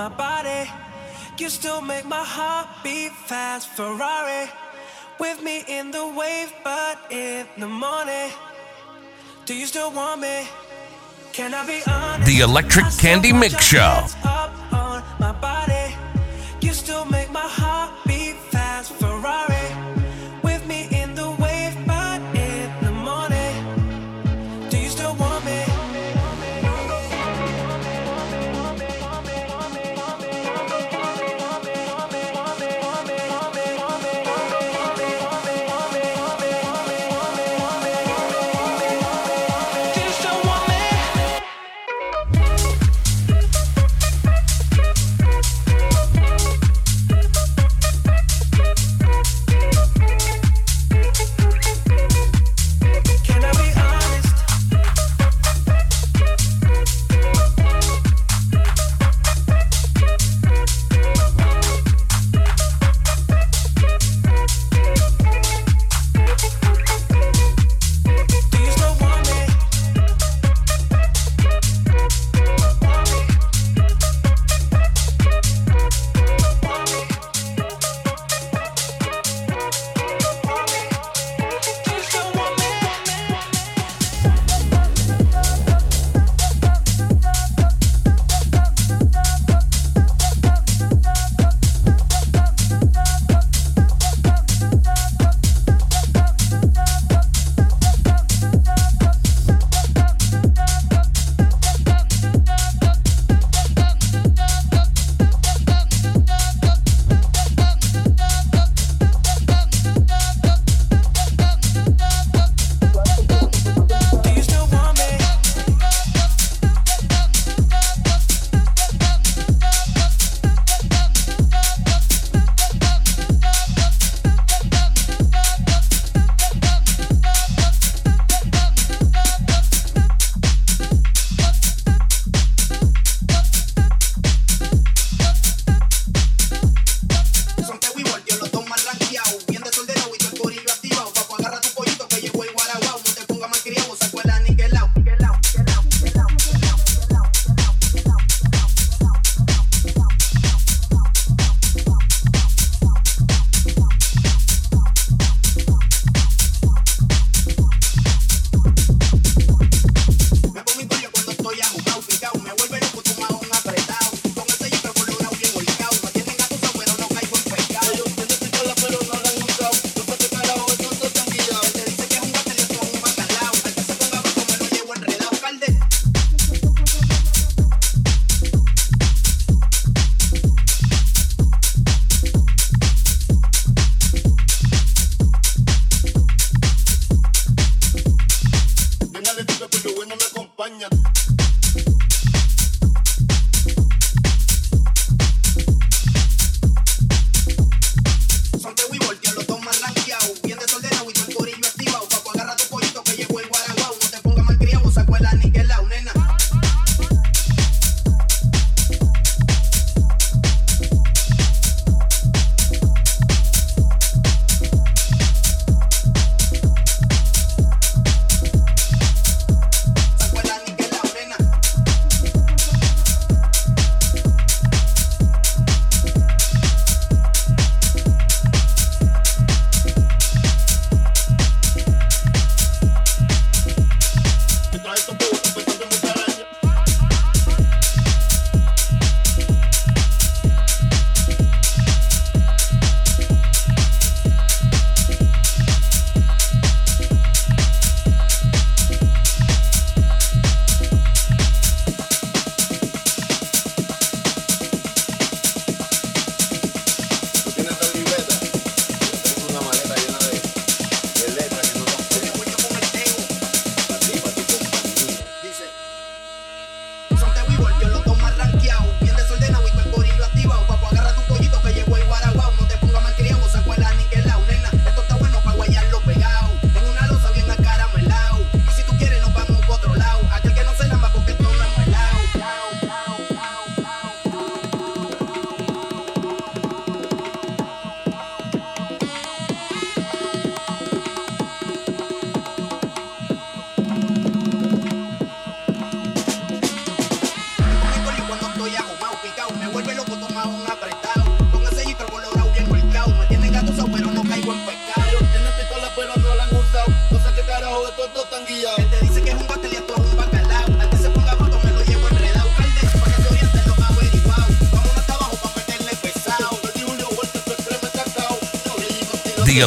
My 0.00 0.08
body. 0.08 0.62
You 1.36 1.50
still 1.50 1.82
make 1.82 2.06
my 2.06 2.24
heart 2.36 2.68
beat 2.82 3.12
fast. 3.28 3.68
Ferrari 3.76 4.44
with 5.18 5.38
me 5.42 5.56
in 5.68 5.90
the 5.90 6.06
wave, 6.20 6.50
but 6.64 6.96
in 7.10 7.46
the 7.58 7.68
morning. 7.68 8.30
Do 9.44 9.52
you 9.60 9.66
still 9.66 9.92
want 9.92 10.22
me? 10.22 10.36
Can 11.36 11.52
I 11.52 11.62
be 11.66 11.78
honest? 11.86 12.26
The 12.30 12.38
Electric 12.48 12.86
Candy 13.04 13.32
Mix 13.42 13.54
Show. 13.62 13.92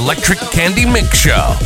Electric 0.03 0.39
Candy 0.51 0.85
Mix 0.85 1.17
Show. 1.17 1.62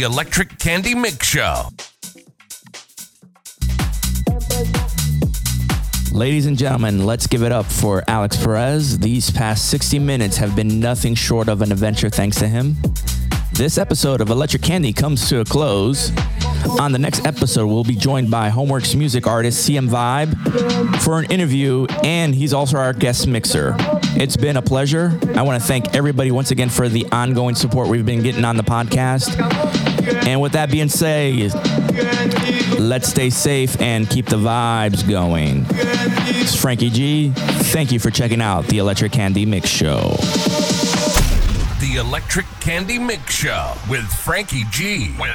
The 0.00 0.06
Electric 0.06 0.58
Candy 0.58 0.94
Mix 0.94 1.26
Show. 1.26 1.64
Ladies 6.10 6.46
and 6.46 6.56
gentlemen, 6.56 7.04
let's 7.04 7.26
give 7.26 7.42
it 7.42 7.52
up 7.52 7.66
for 7.66 8.02
Alex 8.08 8.42
Perez. 8.42 8.98
These 8.98 9.30
past 9.30 9.68
60 9.68 9.98
minutes 9.98 10.38
have 10.38 10.56
been 10.56 10.80
nothing 10.80 11.14
short 11.14 11.50
of 11.50 11.60
an 11.60 11.70
adventure 11.70 12.08
thanks 12.08 12.38
to 12.38 12.48
him. 12.48 12.76
This 13.52 13.76
episode 13.76 14.22
of 14.22 14.30
Electric 14.30 14.62
Candy 14.62 14.94
comes 14.94 15.28
to 15.28 15.40
a 15.40 15.44
close. 15.44 16.10
On 16.78 16.92
the 16.92 16.98
next 16.98 17.26
episode, 17.26 17.66
we'll 17.66 17.84
be 17.84 17.94
joined 17.94 18.30
by 18.30 18.48
Homewerx 18.48 18.96
music 18.96 19.26
artist 19.26 19.68
CM 19.68 19.86
Vibe 19.86 21.02
for 21.02 21.18
an 21.18 21.26
interview, 21.26 21.86
and 22.02 22.34
he's 22.34 22.54
also 22.54 22.78
our 22.78 22.94
guest 22.94 23.26
mixer. 23.26 23.74
It's 24.16 24.36
been 24.36 24.56
a 24.56 24.62
pleasure. 24.62 25.18
I 25.34 25.42
want 25.42 25.60
to 25.60 25.68
thank 25.68 25.94
everybody 25.94 26.30
once 26.30 26.52
again 26.52 26.70
for 26.70 26.88
the 26.88 27.06
ongoing 27.12 27.54
support 27.54 27.88
we've 27.88 28.06
been 28.06 28.22
getting 28.22 28.46
on 28.46 28.56
the 28.56 28.62
podcast. 28.62 29.36
And 30.30 30.40
with 30.40 30.52
that 30.52 30.70
being 30.70 30.88
said, 30.88 31.52
let's 32.78 33.08
stay 33.08 33.30
safe 33.30 33.80
and 33.80 34.08
keep 34.08 34.26
the 34.26 34.36
vibes 34.36 35.06
going. 35.08 35.66
It's 35.68 36.54
Frankie 36.54 36.88
G. 36.88 37.32
Thank 37.34 37.90
you 37.90 37.98
for 37.98 38.10
checking 38.12 38.40
out 38.40 38.64
the 38.68 38.78
Electric 38.78 39.10
Candy 39.10 39.44
Mix 39.44 39.68
Show. 39.68 40.14
The 41.80 41.96
Electric 41.98 42.46
Candy 42.60 43.00
Mix 43.00 43.34
Show 43.34 43.74
with 43.88 44.04
Frankie 44.04 44.62
G. 44.70 45.16
With 45.18 45.34